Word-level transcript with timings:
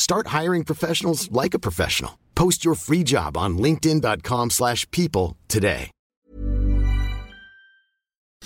Start 0.00 0.28
hiring 0.28 0.64
professionals 0.64 1.28
like 1.30 1.52
a 1.54 1.58
professional. 1.58 2.12
Post 2.34 2.64
your 2.64 2.74
free 2.74 3.02
job 3.04 3.36
on 3.36 3.58
linkedin.com/people 3.58 4.50
slash 4.50 4.86
people 4.90 5.36
today. 5.48 5.90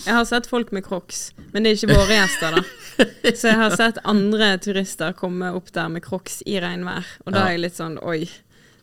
Jeg 0.06 0.14
har 0.14 0.24
sett 0.24 0.46
folk 0.50 0.72
med 0.72 0.83
crocs, 0.84 1.33
men 1.52 1.62
det 1.62 1.70
er 1.70 1.77
ikke 1.78 1.94
våre 1.94 2.16
gjester, 2.19 2.56
da. 2.56 2.62
Så 3.38 3.48
jeg 3.52 3.58
har 3.61 3.77
sett 3.78 4.00
andre 4.05 4.48
turister 4.58 5.12
komme 5.16 5.52
opp 5.55 5.70
der 5.74 5.88
med 5.88 6.02
crocs 6.02 6.41
i 6.50 6.56
regnvær, 6.61 7.06
og 7.24 7.33
da 7.36 7.44
er 7.46 7.55
jeg 7.55 7.62
litt 7.62 7.78
sånn 7.78 7.94
oi. 8.02 8.24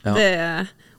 Ja. 0.05 0.13
Det, 0.15 0.29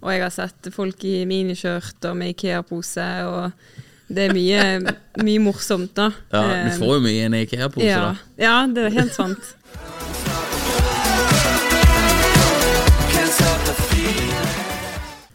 og 0.05 0.13
jeg 0.13 0.23
har 0.27 0.35
sett 0.37 0.69
folk 0.77 1.05
i 1.09 1.23
miniskjørt 1.27 2.05
og 2.11 2.21
med 2.21 2.35
Ikea-pose, 2.37 3.09
og 3.25 4.13
det 4.13 4.29
er 4.29 4.37
mye, 4.37 4.95
mye 5.25 5.41
morsomt, 5.49 5.95
da. 5.97 6.11
Ja, 6.33 6.45
Eh, 6.53 6.69
du 6.69 6.85
får 6.85 6.95
jo 6.99 7.03
mye 7.09 7.17
i 7.17 7.27
en 7.31 7.39
IKEA-pose, 7.41 7.89
ja, 7.89 8.05
da. 8.13 8.45
ja, 8.45 8.55
det 8.69 8.85
er 8.91 8.97
helt 9.01 9.17
sant. 9.17 9.55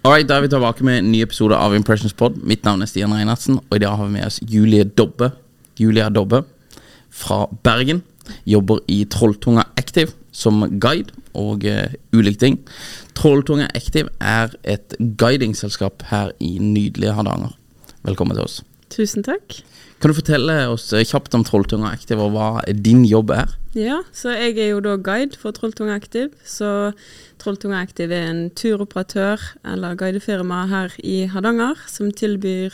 Alright, 0.08 0.30
Da 0.30 0.38
er 0.38 0.46
vi 0.46 0.48
tilbake 0.48 0.86
med 0.88 1.02
en 1.02 1.10
ny 1.12 1.20
episode 1.20 1.56
av 1.60 1.74
Impressions 1.76 2.14
Pod. 2.16 2.38
Mitt 2.40 2.64
navn 2.64 2.80
er 2.80 2.88
Stian 2.88 3.12
Reinertsen, 3.12 3.58
og 3.60 3.74
i 3.76 3.82
dag 3.84 3.98
har 4.00 4.06
vi 4.08 4.14
med 4.14 4.24
oss 4.24 4.38
Julie 4.40 4.86
Dobbe. 4.86 5.34
Julia 5.76 6.08
Dobbe 6.08 6.46
fra 7.12 7.42
Bergen. 7.68 8.00
Jobber 8.48 8.80
i 8.88 9.02
Trolltunga 9.04 9.66
Active 9.76 10.14
som 10.32 10.64
guide 10.80 11.12
og 11.36 11.68
uh, 11.68 11.92
ulike 12.16 12.40
ting. 12.40 12.56
Trolltunga 13.20 13.68
Active 13.76 14.08
er 14.24 14.56
et 14.64 14.96
guidingselskap 15.20 16.08
her 16.08 16.32
i 16.40 16.54
nydelige 16.56 17.12
Hardanger. 17.12 17.52
Velkommen 18.08 18.40
til 18.40 18.46
oss. 18.48 18.62
Tusen 18.88 19.28
takk. 19.28 19.60
Kan 20.00 20.14
du 20.14 20.22
fortelle 20.22 20.56
oss 20.72 20.88
eh, 20.96 21.04
kjapt 21.04 21.36
om 21.36 21.44
Trolltunga 21.44 21.92
Active 21.92 22.24
og 22.24 22.32
hva 22.32 22.64
din 22.72 23.04
jobb 23.04 23.36
er? 23.36 23.52
Ja, 23.78 24.00
så 24.16 24.32
jeg 24.34 24.56
er 24.58 24.72
jo 24.72 24.80
da 24.82 24.96
guide 24.98 25.38
for 25.38 25.54
Trolltunga 25.54 25.94
Active. 26.00 26.32
Så 26.48 26.94
Trolltunga 27.38 27.84
Active 27.86 28.16
er 28.16 28.32
en 28.32 28.40
turoperatør 28.58 29.44
eller 29.70 29.98
guidefirma 30.00 30.64
her 30.72 30.96
i 31.06 31.28
Hardanger 31.30 31.78
som 31.92 32.10
tilbyr 32.10 32.74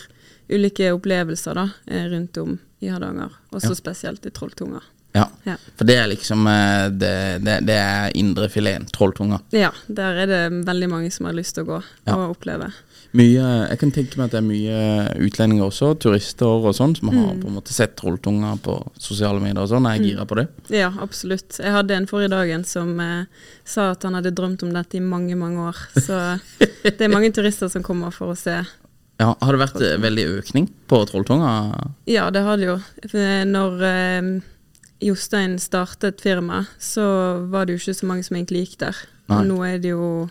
ulike 0.53 0.93
opplevelser 0.95 1.59
da, 1.59 1.65
eh, 1.91 2.05
rundt 2.13 2.37
om 2.39 2.55
i 2.83 2.87
Hardanger, 2.91 3.35
også 3.51 3.73
Ja. 3.73 3.79
spesielt 3.81 4.25
i 4.25 4.31
Trolltunga. 4.31 4.79
Ja, 5.13 5.27
Ja. 5.45 5.57
For 5.77 5.85
det 5.85 5.95
er 5.99 6.07
liksom 6.09 6.47
eh, 6.49 6.87
Det, 6.89 7.13
det, 7.45 7.59
det 7.67 7.75
er 7.77 8.11
indrefileten, 8.17 8.87
Trolltunga. 8.93 9.41
ja, 9.53 9.69
der 9.87 10.23
er 10.23 10.27
det 10.31 10.65
veldig 10.65 10.89
mange 10.89 11.11
som 11.13 11.25
har 11.29 11.33
lyst 11.37 11.55
til 11.55 11.65
å 11.65 11.67
gå 11.75 11.83
Ja. 12.07 12.15
og 12.15 12.35
oppleve. 12.37 12.71
Mye, 13.13 13.69
jeg 13.69 13.77
kan 13.77 13.91
tenke 13.93 14.17
meg 14.17 14.25
at 14.25 14.31
det 14.31 14.39
er 14.39 14.47
mye 14.47 14.77
utlendinger 15.21 15.67
også, 15.67 15.91
turister 16.01 16.47
og 16.65 16.73
sånn, 16.73 16.95
som 16.97 17.11
Mm. 17.11 17.19
har 17.27 17.35
på 17.43 17.47
en 17.47 17.53
måte 17.59 17.69
sett 17.71 17.95
Trolltunga 17.95 18.55
på 18.65 18.79
sosiale 18.97 19.39
medier 19.39 19.61
og 19.61 19.69
sånn. 19.69 19.85
Er 19.85 19.99
jeg 19.99 20.15
gira 20.15 20.25
på 20.25 20.35
det? 20.39 20.47
Ja, 20.73 20.89
absolutt. 20.99 21.59
Jeg 21.59 21.71
hadde 21.71 21.91
en 21.93 22.07
forrige 22.07 22.31
dagen 22.33 22.63
som 22.65 22.99
eh, 22.99 23.25
sa 23.63 23.91
at 23.91 24.01
han 24.01 24.15
hadde 24.17 24.31
drømt 24.33 24.63
om 24.63 24.73
dette 24.73 24.95
i 24.97 24.99
mange, 24.99 25.35
mange 25.37 25.59
år. 25.61 25.77
Så 26.01 26.39
det 26.83 27.01
er 27.01 27.07
mange 27.13 27.29
turister 27.31 27.69
som 27.69 27.83
kommer 27.83 28.09
for 28.11 28.33
å 28.33 28.35
se 28.37 28.63
Ja, 29.19 29.35
Har 29.39 29.53
det 29.53 29.61
vært 29.61 29.81
eh, 29.85 29.97
veldig 30.01 30.25
økning 30.41 30.71
på 30.89 31.05
Trolltunga? 31.05 31.91
Ja, 32.09 32.31
det 32.31 32.41
har 32.41 32.57
det 32.57 32.65
jo. 32.65 32.79
Når 33.13 33.83
eh, 33.85 34.41
Jostein 35.03 35.57
startet 35.59 36.21
firma, 36.23 36.65
så 36.79 37.03
var 37.51 37.65
det 37.65 37.75
jo 37.75 37.81
ikke 37.81 37.97
så 37.99 38.09
mange 38.09 38.25
som 38.27 38.37
egentlig 38.37 38.67
gikk 38.67 38.79
der. 38.85 39.01
Nå 39.43 39.57
er 39.65 39.79
det 39.83 39.93
jo 39.93 40.29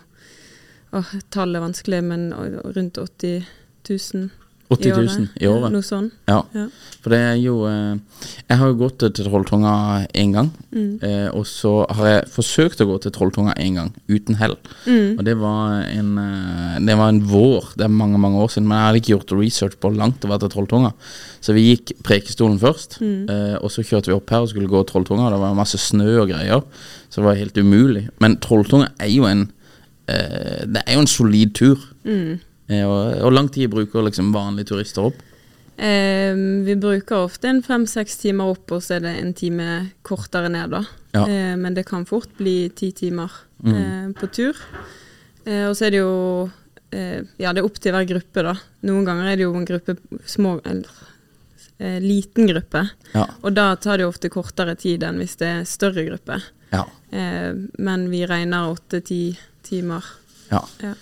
åh, 0.93 1.11
Tallet 1.33 1.59
er 1.59 1.65
vanskelig, 1.65 2.01
men 2.05 2.29
rundt 2.33 2.97
80 3.01 3.45
000 3.89 4.29
80 4.73 4.97
000 4.97 5.27
i 5.41 5.47
året? 5.49 5.67
Ja, 5.67 5.69
noe 5.73 5.85
sånn. 5.85 6.09
Ja. 6.29 6.41
Ja. 6.55 6.65
For 7.03 7.11
det 7.11 7.17
er 7.19 7.35
jo 7.35 7.55
eh, 7.67 7.97
Jeg 8.47 8.57
har 8.61 8.69
jo 8.71 8.75
gått 8.79 9.01
til 9.03 9.25
Trolltunga 9.27 9.71
én 10.15 10.31
gang. 10.31 10.49
Mm. 10.71 10.99
Eh, 11.03 11.25
og 11.35 11.43
så 11.49 11.73
har 11.91 12.07
jeg 12.07 12.29
forsøkt 12.31 12.83
å 12.83 12.87
gå 12.87 12.95
til 13.03 13.11
Trolltunga 13.11 13.55
én 13.59 13.75
gang, 13.75 13.89
uten 14.07 14.37
hell. 14.39 14.55
Mm. 14.87 15.17
Og 15.19 15.23
det 15.27 15.35
var, 15.41 15.81
en, 15.91 16.11
eh, 16.21 16.77
det 16.87 16.95
var 16.99 17.11
en 17.11 17.19
vår, 17.27 17.73
det 17.75 17.87
er 17.89 17.91
mange 17.91 18.21
mange 18.23 18.39
år 18.39 18.53
siden, 18.53 18.69
men 18.69 18.77
jeg 18.79 18.87
hadde 18.87 19.01
ikke 19.01 19.13
gjort 19.17 19.35
research 19.41 19.75
på 19.83 19.91
langt 19.97 20.21
det 20.23 20.31
var 20.31 20.39
til 20.39 20.53
Trolltunga. 20.53 20.93
Så 21.43 21.57
vi 21.57 21.65
gikk 21.73 21.91
Prekestolen 22.07 22.59
først, 22.61 22.99
Mm. 23.03 23.27
og 23.59 23.69
så 23.71 23.83
kjørte 23.83 24.07
vi 24.07 24.15
opp 24.15 24.29
her 24.31 24.45
og 24.45 24.49
skulle 24.53 24.71
gå 24.71 24.85
Trolltunga. 24.87 25.29
Det 25.33 25.39
var 25.43 25.53
masse 25.59 25.77
snø 25.77 26.21
og 26.21 26.29
greier, 26.31 26.63
så 27.09 27.19
det 27.19 27.25
var 27.27 27.35
helt 27.35 27.57
umulig. 27.57 28.07
Men 28.23 28.37
Trolltunga 28.37 28.89
er 28.99 29.11
jo 29.11 29.25
en 29.27 29.49
Det 30.07 30.81
er 30.85 30.93
jo 30.95 30.99
en 30.99 31.07
solid 31.07 31.53
tur. 31.55 31.79
Mm. 32.03 32.39
Eh, 32.73 32.83
og 32.87 33.21
Hvor 33.21 33.33
lang 33.37 33.49
tid 33.53 33.69
bruker 33.73 34.03
liksom 34.09 34.33
vanlige 34.33 34.71
turister 34.73 35.07
opp? 35.11 35.21
Eh, 35.77 36.33
vi 36.67 36.75
bruker 36.77 37.23
ofte 37.25 37.49
en 37.49 37.61
fem-seks 37.65 38.19
timer 38.21 38.51
opp, 38.53 38.71
og 38.75 38.81
så 38.85 38.95
er 38.97 39.05
det 39.07 39.13
en 39.21 39.33
time 39.33 39.69
kortere 40.05 40.49
ned, 40.53 40.69
da. 40.75 40.83
Ja. 41.15 41.23
Eh, 41.27 41.55
men 41.57 41.73
det 41.77 41.85
kan 41.89 42.05
fort 42.09 42.29
bli 42.37 42.69
ti 42.75 42.91
timer 42.91 43.31
Mm. 43.63 43.75
eh, 43.79 44.07
på 44.19 44.27
tur. 44.31 44.57
Eh, 45.45 45.65
og 45.69 45.75
så 45.75 45.85
er 45.87 45.91
det 45.91 45.99
jo 46.01 46.49
eh, 46.91 47.23
Ja, 47.39 47.53
det 47.53 47.61
er 47.61 47.65
opp 47.65 47.79
til 47.79 47.91
hver 47.93 48.05
gruppe, 48.05 48.43
da. 48.43 48.53
Noen 48.83 49.05
ganger 49.05 49.31
er 49.31 49.35
det 49.37 49.43
jo 49.47 49.53
en 49.55 49.65
gruppe 49.65 49.95
små 50.25 50.59
Eller 50.65 50.91
eh, 51.79 51.99
liten 51.99 52.45
gruppe. 52.47 52.89
Ja. 53.13 53.25
Og 53.41 53.53
da 53.55 53.75
tar 53.75 53.97
det 53.97 54.03
jo 54.05 54.09
ofte 54.13 54.29
kortere 54.29 54.75
tid 54.77 55.01
enn 55.03 55.17
hvis 55.17 55.35
det 55.39 55.47
er 55.47 55.63
større 55.65 56.05
gruppe. 56.05 56.37
Ja. 56.71 56.83
Eh, 57.11 57.53
men 57.79 58.09
vi 58.11 58.25
regner 58.29 58.69
åtte-ti 58.75 59.37
timer. 59.63 60.03
Ja. 60.83 60.93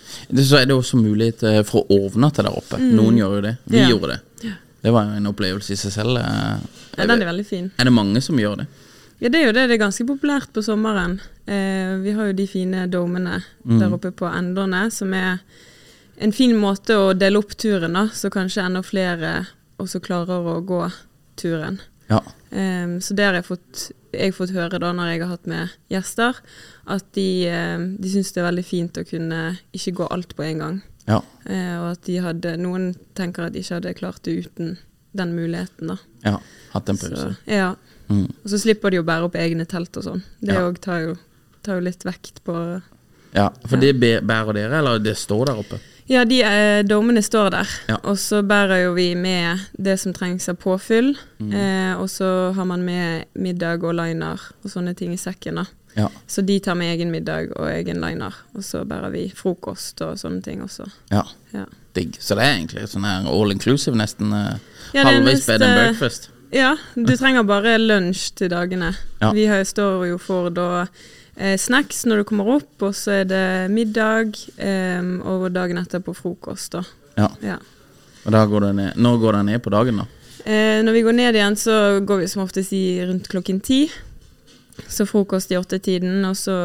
Så 0.42 0.58
er 0.62 0.66
det 0.70 0.76
også 0.76 0.98
mulighet 1.02 1.44
eh, 1.48 1.62
for 1.68 1.84
å 1.86 1.98
overnatte 2.08 2.44
der 2.46 2.52
oppe. 2.58 2.78
Mm. 2.82 2.92
Noen 2.98 3.18
gjør 3.22 3.36
jo 3.38 3.42
det. 3.48 3.56
Vi 3.72 3.84
gjorde 3.90 4.16
det. 4.16 4.20
Det 4.82 4.90
var 4.96 5.12
en 5.14 5.28
opplevelse 5.30 5.76
i 5.76 5.78
seg 5.78 5.92
selv. 5.94 6.18
eh. 6.18 6.62
Ja, 6.98 7.06
den 7.06 7.22
er 7.22 7.28
veldig 7.30 7.46
fin. 7.46 7.68
Er 7.78 7.86
det 7.86 7.94
mange 7.94 8.22
som 8.26 8.40
gjør 8.42 8.64
det? 8.64 8.68
Ja, 9.22 9.30
det 9.30 9.38
er 9.38 9.46
jo 9.46 9.52
det. 9.54 9.68
Det 9.70 9.76
er 9.76 9.84
ganske 9.84 10.06
populært 10.10 10.50
på 10.56 10.64
sommeren. 10.66 11.20
Eh, 11.46 11.92
vi 12.02 12.16
har 12.18 12.32
jo 12.32 12.34
de 12.34 12.48
fine 12.50 12.88
domene 12.90 13.44
Mm. 13.64 13.78
der 13.80 13.94
oppe 13.94 14.10
på 14.12 14.26
endene, 14.26 14.88
som 14.92 15.14
er 15.14 15.38
en 16.18 16.32
fin 16.34 16.56
måte 16.58 16.98
å 16.98 17.14
dele 17.18 17.38
opp 17.38 17.54
turen, 17.58 17.94
da, 17.94 18.08
så 18.14 18.30
kanskje 18.34 18.66
enda 18.66 18.82
flere 18.82 19.46
også 19.80 20.02
klarer 20.02 20.42
å 20.56 20.66
gå 20.66 20.92
turen. 21.38 21.80
Ja. 22.12 22.22
Um, 22.52 22.98
så 23.00 23.16
det 23.16 23.24
har 23.24 23.38
jeg 23.38 23.48
fått, 23.48 23.84
jeg 24.12 24.34
fått 24.36 24.52
høre 24.52 24.80
da 24.84 24.92
når 24.96 25.14
jeg 25.14 25.22
har 25.24 25.30
hatt 25.32 25.46
med 25.48 25.76
gjester, 25.94 26.40
at 26.92 27.06
de, 27.16 27.28
eh, 27.48 27.84
de 28.04 28.12
syns 28.12 28.34
det 28.36 28.42
er 28.42 28.50
veldig 28.50 28.66
fint 28.68 29.00
å 29.00 29.06
kunne 29.08 29.42
ikke 29.78 29.94
gå 30.02 30.08
alt 30.12 30.36
på 30.36 30.44
en 30.44 30.64
gang. 30.64 30.80
Ja. 31.08 31.22
Uh, 31.48 31.76
og 31.80 31.88
at 31.94 32.04
de 32.10 32.18
hadde, 32.24 32.56
noen 32.60 32.92
tenker 33.18 33.48
at 33.48 33.56
de 33.56 33.64
ikke 33.64 33.78
hadde 33.80 33.96
klart 33.98 34.22
det 34.28 34.36
uten 34.46 34.76
den 35.18 35.34
muligheten, 35.36 35.94
da. 35.94 35.98
ja. 36.28 36.38
Hatt 36.72 36.88
en 36.92 37.00
pause. 37.00 37.18
Så, 37.20 37.52
ja. 37.52 37.74
Mm. 38.12 38.28
Og 38.32 38.48
så 38.52 38.60
slipper 38.60 38.92
de 38.94 39.00
å 39.02 39.08
bære 39.08 39.28
opp 39.28 39.36
egne 39.40 39.66
telt 39.68 39.96
og 40.00 40.06
sånn. 40.06 40.22
Det 40.40 40.56
Ja. 40.56 40.68
tar, 40.84 41.16
tar 41.64 41.80
jo 41.80 41.84
litt 41.88 42.04
vekt 42.08 42.44
på 42.48 42.56
Ja, 43.34 43.50
For 43.68 43.80
det 43.80 43.94
bærer 44.00 44.54
dere, 44.54 44.80
eller 44.80 45.00
det 45.00 45.16
står 45.16 45.46
der 45.48 45.60
oppe? 45.64 45.80
Ja, 46.12 46.26
de 46.28 46.42
eh, 46.44 46.82
dommene 46.84 47.22
står 47.24 47.54
der. 47.54 47.70
Ja. 47.88 47.98
Og 48.04 48.18
så 48.20 48.42
bærer 48.44 48.82
jo 48.84 48.96
vi 48.98 49.14
med 49.16 49.62
det 49.80 49.96
som 50.02 50.12
trengs 50.14 50.50
av 50.52 50.58
påfyll. 50.60 51.14
Mm. 51.40 51.54
Eh, 51.56 51.94
og 52.02 52.10
så 52.12 52.52
har 52.58 52.68
man 52.68 52.84
med 52.84 53.30
middag 53.40 53.86
og 53.88 53.96
liner 53.96 54.42
og 54.64 54.74
sånne 54.74 54.92
ting 54.98 55.14
i 55.16 55.20
sekken. 55.22 55.62
da. 55.62 55.66
Ja. 55.96 56.10
Så 56.28 56.44
de 56.44 56.60
tar 56.60 56.76
med 56.76 56.92
egen 56.94 57.12
middag 57.12 57.54
og 57.56 57.70
egen 57.72 58.02
liner. 58.04 58.36
Og 58.56 58.64
så 58.68 58.84
bærer 58.88 59.12
vi 59.14 59.24
frokost 59.36 60.04
og 60.04 60.20
sånne 60.20 60.44
ting 60.44 60.64
også. 60.64 60.90
ja. 61.14 61.24
Ja, 61.52 61.66
Digg. 61.96 62.16
Så 62.24 62.36
det 62.40 62.44
er 62.46 62.54
egentlig 62.56 62.86
sånn 62.88 63.04
her 63.04 63.26
all 63.28 63.52
inclusive, 63.52 63.96
nesten 64.00 64.32
eh, 64.32 64.60
halvveis 64.96 65.44
bed 65.48 65.64
and 65.66 65.76
breakfast. 65.76 66.30
ja 66.56 66.78
du 66.96 67.12
trenger 67.20 67.44
bare 67.44 67.78
lunsj 67.78 68.30
til 68.40 68.52
dagene. 68.52 68.94
Vi 69.36 69.48
har, 69.48 69.64
står 69.68 70.06
jo 70.08 70.18
for 70.20 70.48
da 70.56 70.88
eh, 71.42 71.58
snacks 71.60 72.04
når 72.06 72.22
du 72.22 72.28
kommer 72.30 72.54
opp, 72.58 72.72
og 72.86 72.94
så 72.98 73.22
er 73.22 73.28
det 73.30 73.44
middag, 73.74 74.38
eh, 74.62 75.02
og 75.26 75.50
dagen 75.56 75.82
etter 75.82 76.04
på 76.06 76.14
frokost. 76.18 76.78
da. 76.78 76.84
Ja. 77.18 77.30
Ja. 77.42 77.58
Og 78.26 78.32
da 78.36 78.46
går 78.46 78.68
det 78.68 78.74
ned. 78.78 78.98
Når 79.02 79.20
går 79.22 79.38
det 79.40 79.46
ned 79.50 79.64
på 79.66 79.74
dagen, 79.74 80.04
da? 80.04 80.08
Eh, 80.46 80.80
når 80.86 80.94
vi 80.98 81.04
går 81.06 81.18
ned 81.18 81.38
igjen, 81.38 81.58
så 81.58 81.76
går 82.06 82.24
vi 82.24 82.28
som 82.32 82.44
oftest 82.46 82.74
i 82.74 83.02
rundt 83.06 83.30
klokken 83.30 83.62
ti. 83.62 83.84
Så 84.88 85.06
frokost 85.06 85.52
i 85.52 85.58
åttetiden, 85.58 86.24
og 86.26 86.38
så 86.38 86.56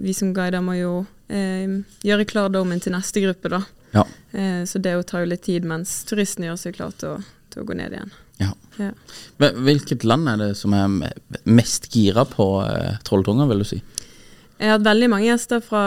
vi 0.00 0.14
som 0.16 0.32
guider 0.36 0.62
må 0.64 0.76
jo 0.78 0.92
eh, 1.28 1.80
gjøre 2.06 2.28
klar 2.28 2.52
dommen 2.52 2.80
til 2.80 2.94
neste 2.94 3.24
gruppe, 3.24 3.52
da. 3.52 3.62
Ja. 3.96 4.04
Eh, 4.32 4.62
så 4.68 4.80
det 4.80 4.94
tar 5.08 5.24
jo 5.24 5.32
litt 5.32 5.44
tid 5.48 5.64
mens 5.68 6.02
turistene 6.08 6.50
gjør 6.50 6.60
seg 6.60 6.76
klar 6.78 6.94
til 7.00 7.24
til 7.56 7.64
å 7.64 7.68
gå 7.70 7.76
ned 7.78 7.96
igjen. 7.96 8.14
ja. 8.42 8.52
Ja. 8.76 8.90
Hvilket 9.40 10.04
land 10.04 10.28
er 10.28 10.40
det 10.42 10.50
som 10.60 10.74
er 10.76 10.90
mest 11.48 11.88
gira 11.94 12.26
på 12.28 12.44
eh, 12.66 12.98
trolltunger, 13.08 13.48
vil 13.48 13.62
du 13.64 13.68
si? 13.70 13.78
Jeg 14.58 14.70
har 14.70 14.78
hatt 14.78 14.86
veldig 14.86 15.08
mange 15.12 15.26
gjester 15.28 15.60
fra, 15.60 15.82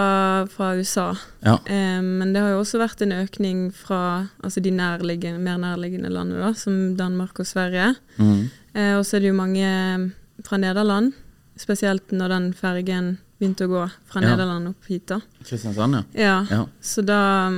fra 0.51 0.75
USA, 0.77 1.07
Ja. 1.41 1.55
eh, 1.65 2.01
men 2.05 2.33
det 2.33 2.41
har 2.43 2.51
jo 2.53 2.59
også 2.61 2.77
vært 2.79 3.01
en 3.01 3.11
økning 3.17 3.71
fra 3.73 4.27
altså 4.43 4.61
de 4.61 4.69
nærliggende, 4.71 5.39
mer 5.41 5.57
nærliggende 5.57 6.09
landene, 6.13 6.39
da, 6.43 6.51
som 6.53 6.95
Danmark 6.95 7.39
og 7.39 7.47
Sverige. 7.49 7.95
Mm. 8.19 8.49
Eh, 8.75 8.93
og 8.99 9.05
så 9.05 9.17
er 9.17 9.19
det 9.25 9.31
jo 9.31 9.39
mange 9.39 10.11
fra 10.45 10.57
Nederland, 10.61 11.13
spesielt 11.57 12.11
når 12.11 12.29
den 12.29 12.53
fergen 12.53 13.17
begynte 13.39 13.65
å 13.65 13.71
gå 13.73 13.81
fra 14.05 14.21
Ja. 14.21 14.35
Nederland 14.35 14.67
opp 14.67 14.85
hit. 14.87 15.07
da. 15.07 15.19
Kristiansand, 15.43 16.03
ja. 16.13 16.45
Ja. 16.51 16.65
Så 16.81 17.01
da, 17.03 17.49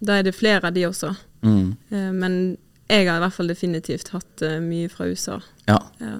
da 0.00 0.12
er 0.18 0.22
det 0.22 0.34
flere 0.34 0.64
av 0.64 0.72
de 0.74 0.86
også. 0.86 1.14
Mm. 1.42 1.76
Eh, 1.90 2.10
men 2.12 2.56
jeg 2.88 3.06
har 3.06 3.18
i 3.18 3.20
hvert 3.26 3.34
fall 3.36 3.48
definitivt 3.48 4.08
hatt 4.14 4.42
eh, 4.42 4.60
mye 4.60 4.88
fra 4.88 5.04
USA. 5.06 5.40
ja. 5.68 5.78
Ja. 6.00 6.18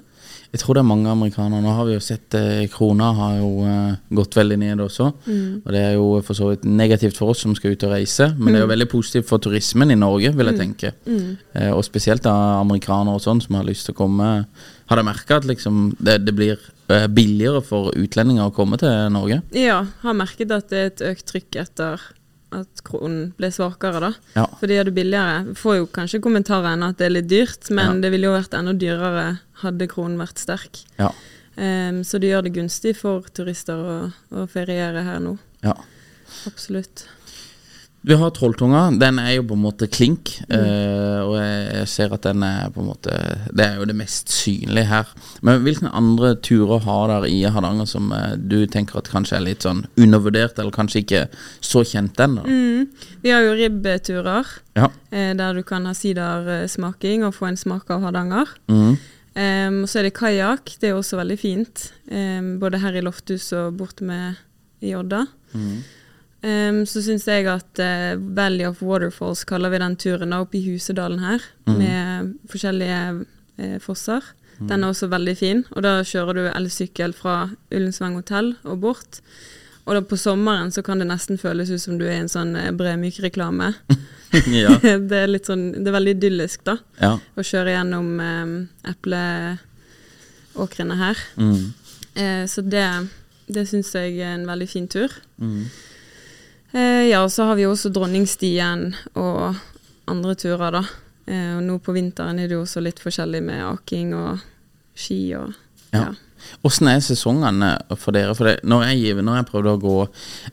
Jeg 0.49 0.63
tror 0.63 0.77
det 0.77 0.81
er 0.81 0.89
mange 0.89 1.09
amerikanere. 1.11 1.61
Nå 1.61 1.73
har 1.77 1.85
vi 1.85 1.93
jo 1.93 2.01
sett 2.01 2.33
eh, 2.37 2.63
krona 2.73 3.11
har 3.13 3.35
jo 3.37 3.49
eh, 3.69 3.99
gått 4.17 4.37
veldig 4.39 4.57
ned 4.57 4.81
også. 4.81 5.11
Mm. 5.27 5.59
Og 5.61 5.69
det 5.75 5.83
er 5.83 5.93
jo 5.93 6.07
for 6.25 6.37
så 6.37 6.49
vidt 6.49 6.65
negativt 6.65 7.19
for 7.21 7.33
oss 7.33 7.43
som 7.45 7.53
skal 7.57 7.75
ut 7.75 7.85
og 7.85 7.93
reise, 7.93 8.31
men 8.37 8.49
det 8.49 8.61
er 8.61 8.65
jo 8.65 8.71
veldig 8.71 8.89
positivt 8.89 9.29
for 9.29 9.43
turismen 9.45 9.93
i 9.93 9.99
Norge, 9.99 10.33
vil 10.33 10.49
jeg 10.49 10.57
tenke. 10.57 10.93
Mm. 11.05 11.37
Eh, 11.53 11.69
og 11.69 11.85
spesielt 11.85 12.25
da 12.25 12.33
amerikanere 12.63 13.19
og 13.19 13.25
sånn 13.25 13.43
som 13.45 13.59
har 13.59 13.69
lyst 13.69 13.85
til 13.85 13.93
å 13.93 14.01
komme. 14.01 14.29
Har 14.89 14.97
dere 14.97 15.05
merka 15.11 15.37
at 15.37 15.45
liksom 15.45 15.91
det, 16.01 16.17
det 16.25 16.33
blir 16.33 16.57
eh, 16.89 17.05
billigere 17.05 17.61
for 17.65 17.93
utlendinger 17.93 18.49
å 18.49 18.55
komme 18.55 18.81
til 18.81 19.13
Norge? 19.13 19.43
ja, 19.53 19.83
har 20.01 20.17
merket 20.17 20.55
at 20.55 20.73
det 20.73 20.81
er 20.81 20.89
et 20.95 21.05
økt 21.11 21.29
trykk 21.29 21.61
etter 21.61 22.09
at 22.51 22.81
kronen 22.83 23.33
ble 23.37 23.49
svakere, 23.53 23.99
da. 24.01 24.11
Ja. 24.35 24.45
For 24.59 24.67
de 24.67 24.73
gjør 24.77 24.85
det 24.89 24.95
billigere. 24.95 25.55
Får 25.55 25.75
jo 25.77 25.85
kanskje 25.93 26.21
kommentarer 26.23 26.71
ennå 26.73 26.89
at 26.89 26.97
det 26.97 27.05
er 27.05 27.13
litt 27.17 27.27
dyrt, 27.29 27.69
men 27.69 27.95
Ja. 27.95 28.01
det 28.01 28.11
ville 28.11 28.25
jo 28.29 28.33
vært 28.37 28.53
enda 28.57 28.73
dyrere 28.73 29.39
hadde 29.61 29.87
kronen 29.91 30.17
vært 30.17 30.37
sterk. 30.41 30.81
Ja. 30.97 31.11
Um, 31.59 32.03
så 32.07 32.19
det 32.19 32.29
gjør 32.31 32.43
det 32.47 32.53
gunstig 32.55 32.95
for 32.95 33.21
turister 33.35 33.75
å, 33.75 34.13
å 34.31 34.47
feriere 34.49 35.03
her 35.03 35.19
nå. 35.19 35.37
ja. 35.63 35.75
Absolutt. 36.45 37.07
Vi 38.01 38.15
har 38.15 38.29
Trolltunga. 38.31 38.85
Den 38.99 39.17
er 39.19 39.33
jo 39.35 39.43
på 39.49 39.57
en 39.57 39.63
måte 39.65 39.87
klink. 39.91 40.31
eh, 40.47 41.19
og 41.19 41.33
jeg, 41.35 41.87
ser 41.91 42.13
at 42.15 42.23
den 42.23 42.43
er 42.47 42.69
på 42.71 42.79
en 42.79 42.87
måte 42.87 43.11
Det 43.51 43.65
er 43.65 43.75
jo 43.75 43.87
det 43.89 43.95
mest 43.99 44.31
synlige 44.31 44.87
her. 44.87 45.11
Men 45.43 45.61
hvilke 45.65 45.91
andre 45.91 46.35
turer 46.39 46.79
har 46.85 47.11
dere 47.11 47.29
i 47.29 47.43
Hardanger 47.43 47.85
som 47.89 48.11
uh, 48.15 48.37
du 48.39 48.65
tenker 48.71 49.01
at 49.01 49.11
kanskje 49.11 49.35
er 49.35 49.45
litt 49.49 49.67
sånn 49.67 49.83
undervurdert, 49.99 50.59
eller 50.59 50.71
kanskje 50.71 51.03
ikke 51.03 51.25
så 51.59 51.83
kjent 51.83 52.19
ennå? 52.23 52.45
Mm. 52.47 52.87
Vi 53.21 53.35
har 53.35 53.43
jo 53.43 53.53
ribbeturer, 53.59 54.47
Ja. 54.79 54.87
uh, 54.87 55.31
der 55.35 55.53
du 55.53 55.63
kan 55.63 55.85
ha 55.85 55.93
sidersmaking 55.93 57.27
og 57.27 57.35
få 57.35 57.51
en 57.51 57.59
smak 57.59 57.89
av 57.91 58.01
Hardanger. 58.07 58.47
Mm. 58.71 58.97
Um, 59.35 59.83
og 59.83 59.87
så 59.91 59.99
er 59.99 60.07
det 60.07 60.15
kajakk. 60.17 60.71
Det 60.79 60.89
er 60.89 60.97
også 60.97 61.19
veldig 61.19 61.39
fint. 61.39 61.91
Um, 62.11 62.57
både 62.59 62.79
her 62.81 62.95
i 62.95 63.03
Lofthus 63.03 63.51
og 63.53 63.77
borte 63.77 64.03
med 64.07 64.39
i 64.81 64.95
Odda. 64.95 65.25
Mhm. 65.53 65.79
Em, 66.41 66.85
så 66.87 67.01
syns 67.03 67.27
jeg 67.27 67.47
at 67.51 67.79
uh, 67.83 68.15
Valley 68.35 68.65
of 68.67 68.81
Waterfalls 68.85 69.43
kaller 69.47 69.69
vi 69.73 69.79
den 69.81 69.95
turen 69.99 70.33
opp 70.37 70.53
i 70.55 70.61
Husedalen 70.63 71.19
her, 71.19 71.43
mm. 71.67 71.73
med 71.75 72.29
forskjellige 72.51 72.99
uh, 73.19 73.79
fosser. 73.83 74.23
Den 74.59 74.83
er 74.83 74.89
også 74.91 75.07
veldig 75.11 75.35
fin. 75.39 75.65
Og 75.71 75.83
da 75.85 76.03
kjører 76.03 76.33
du 76.35 76.41
elsykkel 76.51 77.13
fra 77.15 77.49
Ullensvang 77.71 78.15
hotell 78.19 78.49
og 78.67 78.81
bort. 78.83 79.21
Og 79.85 79.95
da 79.95 80.01
på 80.05 80.17
sommeren 80.19 80.71
så 80.75 80.81
kan 80.85 80.99
det 80.99 81.07
nesten 81.09 81.37
føles 81.39 81.71
ut 81.71 81.81
som 81.81 81.97
du 81.99 82.05
er 82.05 82.15
i 82.17 82.23
en 82.25 82.31
sånn 82.31 82.55
eh, 82.59 82.75
Bremyk-reklame. 82.75 83.73
ja. 84.51 84.69
det 85.09 85.17
er 85.23 85.29
litt 85.31 85.47
sånn, 85.47 85.71
det 85.79 85.87
er 85.87 85.95
veldig 85.95 86.15
idyllisk, 86.17 86.59
da. 86.67 86.75
ja. 86.99 87.13
Å 87.17 87.41
kjøre 87.51 87.75
gjennom 87.77 88.07
epleåkrene 88.91 90.95
her. 90.99 91.17
Mm. 91.39 91.65
Uh, 92.19 92.43
så 92.51 92.59
det, 92.61 92.89
det 93.47 93.63
syns 93.71 93.95
jeg 93.95 94.19
er 94.19 94.33
en 94.35 94.49
veldig 94.49 94.69
fin 94.69 94.87
tur. 94.91 95.11
Mhm. 95.39 95.63
Eh, 96.71 97.07
ja, 97.09 97.23
så 97.29 97.43
har 97.49 97.55
vi 97.57 97.65
også 97.65 97.89
Dronningstien 97.93 98.91
og 99.17 99.55
andre 100.09 100.35
turer, 100.37 100.79
da. 100.79 100.83
Eh, 101.29 101.51
og 101.57 101.63
nå 101.65 101.77
på 101.81 101.93
vinteren 101.95 102.39
er 102.41 102.49
det 102.49 102.57
jo 102.57 102.63
også 102.65 102.81
litt 102.85 103.01
forskjellig 103.01 103.41
med 103.45 103.65
aking 103.73 104.15
og 104.17 104.45
ski 104.97 105.21
og 105.39 105.53
Ja. 105.93 106.11
Åssen 106.63 106.87
er 106.87 107.01
sesongene 107.03 107.73
for 107.97 108.15
dere? 108.15 108.33
For 108.37 108.47
det, 108.47 108.59
når, 108.63 108.83
jeg, 108.87 109.15
når 109.25 109.39
jeg 109.39 109.47
prøvde 109.49 109.73
å 109.75 109.79
gå 109.81 109.95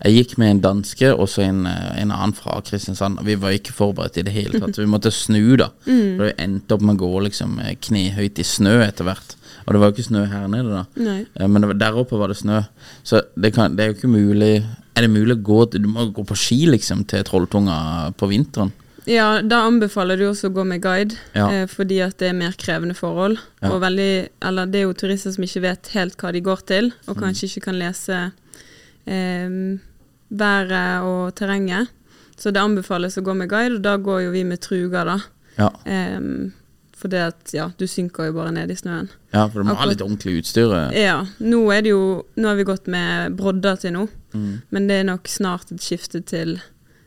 Jeg 0.02 0.14
gikk 0.16 0.32
med 0.40 0.50
en 0.50 0.60
danske 0.64 1.12
og 1.14 1.28
så 1.30 1.44
en, 1.44 1.60
en 1.66 2.10
annen 2.10 2.34
fra 2.34 2.56
Kristiansand. 2.66 3.20
Vi 3.22 3.36
var 3.38 3.54
ikke 3.54 3.74
forberedt 3.76 4.18
i 4.18 4.24
det 4.26 4.34
hele 4.34 4.58
tatt. 4.58 4.80
Vi 4.80 4.88
måtte 4.90 5.12
snu, 5.14 5.56
da. 5.60 5.70
Mm. 5.86 6.18
Vi 6.18 6.32
endte 6.42 6.74
opp 6.74 6.82
med 6.82 6.96
å 6.96 7.06
gå 7.06 7.20
liksom 7.28 7.60
eh, 7.62 7.76
knehøyt 7.78 8.40
i 8.42 8.44
snø 8.44 8.80
etter 8.82 9.06
hvert. 9.06 9.36
Og 9.66 9.74
det 9.74 9.80
var 9.80 9.90
jo 9.90 9.94
ikke 9.94 10.08
snø 10.08 10.24
her 10.30 10.48
nede, 10.50 10.80
da. 10.80 10.82
Nei. 10.98 11.20
Eh, 11.34 11.46
Men 11.46 11.68
var, 11.70 11.78
der 11.78 12.00
oppe 12.02 12.18
var 12.18 12.32
det 12.32 12.38
snø. 12.40 12.62
Så 13.06 13.22
det, 13.36 13.52
kan, 13.54 13.76
det 13.76 13.84
er 13.84 13.92
jo 13.92 13.98
ikke 14.00 14.10
mulig 14.10 14.54
Er 14.96 15.04
det 15.04 15.10
mulig 15.12 15.37
å 15.37 15.43
gå 15.44 15.58
Du 15.76 15.87
må 15.88 16.06
gå 16.12 16.25
på 16.26 16.37
ski 16.38 16.62
liksom 16.70 17.04
til 17.08 17.22
Trolltunga 17.28 18.14
på 18.16 18.28
vinteren? 18.31 18.72
Ja, 19.06 19.40
da 19.43 19.60
anbefaler 19.69 20.19
du 20.19 20.25
også 20.26 20.48
å 20.50 20.54
gå 20.56 20.64
med 20.66 20.81
guide, 20.82 21.14
Ja. 21.37 21.46
eh, 21.52 21.66
fordi 21.70 22.00
at 22.02 22.16
det 22.18 22.30
er 22.30 22.32
mer 22.35 22.50
krevende 22.59 22.97
forhold. 22.97 23.38
Ja. 23.62 23.70
Og 23.70 23.80
veldig, 23.80 24.28
eller 24.42 24.66
det 24.66 24.80
er 24.80 24.87
jo 24.88 24.94
turister 24.94 25.30
som 25.32 25.44
ikke 25.44 25.62
vet 25.62 25.87
helt 25.94 26.16
hva 26.16 26.32
de 26.32 26.40
går 26.40 26.64
til, 26.66 26.88
Mm. 26.90 27.09
og 27.09 27.16
kanskje 27.23 27.44
ikke 27.47 27.62
kan 27.62 27.78
lese 27.78 28.32
eh, 29.06 29.78
været 30.35 31.02
og 31.06 31.35
terrenget. 31.37 31.88
Så 32.37 32.50
det 32.52 32.61
anbefales 32.61 33.16
å 33.16 33.23
gå 33.23 33.37
med 33.37 33.49
guide, 33.49 33.76
og 33.76 33.82
da 33.82 33.97
går 33.97 34.25
jo 34.25 34.30
vi 34.32 34.42
med 34.44 34.61
truger, 34.61 35.04
da. 35.04 35.18
Ja, 35.56 35.70
Eh, 35.87 36.50
for 37.06 37.14
det 37.14 37.22
at, 37.30 37.54
ja, 37.54 37.68
du 37.78 37.86
synker 37.88 38.28
jo 38.28 38.36
bare 38.36 38.52
ned 38.56 38.70
i 38.75 38.76
snøen. 38.78 39.08
ja 39.32 39.46
for 39.48 39.62
du 39.62 39.68
må 39.70 39.76
ha 39.78 39.86
litt 39.88 40.02
ordentlig 40.04 40.40
utstyr. 40.42 40.75
eh. 40.75 40.98
Ja, 41.06 41.20
nå 41.40 41.64
er 41.72 41.82
det 41.86 41.94
jo 41.94 42.25
Nå 42.36 42.48
har 42.50 42.56
vi 42.58 42.64
gått 42.68 42.86
med 42.90 43.36
brodder 43.38 43.78
til 43.80 43.94
nå, 43.96 44.08
Mm. 44.36 44.60
men 44.75 44.86
det 44.90 44.96
er 45.00 45.04
nok 45.08 45.28
snart 45.32 45.70
et 45.72 45.80
skifte 45.80 46.20
til 46.26 46.58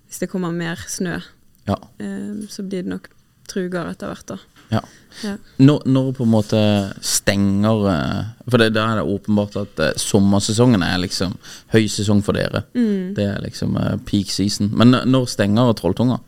Hvis 0.09 0.19
det 0.23 0.29
kommer 0.31 0.51
mer 0.55 0.79
snø, 0.87 1.19
Ja. 1.67 1.75
eh, 1.99 2.47
så 2.49 2.63
blir 2.65 2.81
det 2.81 2.89
nok 2.89 3.09
truger 3.49 3.89
etter 3.91 4.07
hvert, 4.13 4.25
da. 4.29 4.37
ja. 4.71 4.81
Ja. 5.23 5.35
Når, 5.59 5.83
når 5.89 6.11
på 6.15 6.23
en 6.23 6.29
måte 6.31 6.59
stenger 7.01 7.87
eh, 7.89 8.25
For 8.49 8.57
det, 8.61 8.73
da 8.75 8.83
er 8.91 8.99
det 9.01 9.05
åpenbart 9.09 9.55
at 9.61 9.79
eh, 9.83 9.93
sommersesongen 9.97 10.83
er 10.85 10.99
liksom 11.01 11.33
høysesong 11.73 12.21
for 12.23 12.37
dere. 12.37 12.63
Mm. 12.77 13.15
Det 13.17 13.25
er 13.25 13.41
liksom 13.41 13.75
eh, 13.77 13.95
peak 14.05 14.29
season. 14.33 14.69
Men 14.77 14.93
når 15.09 15.25
stenger 15.33 15.73
Trolltunga? 15.77 16.19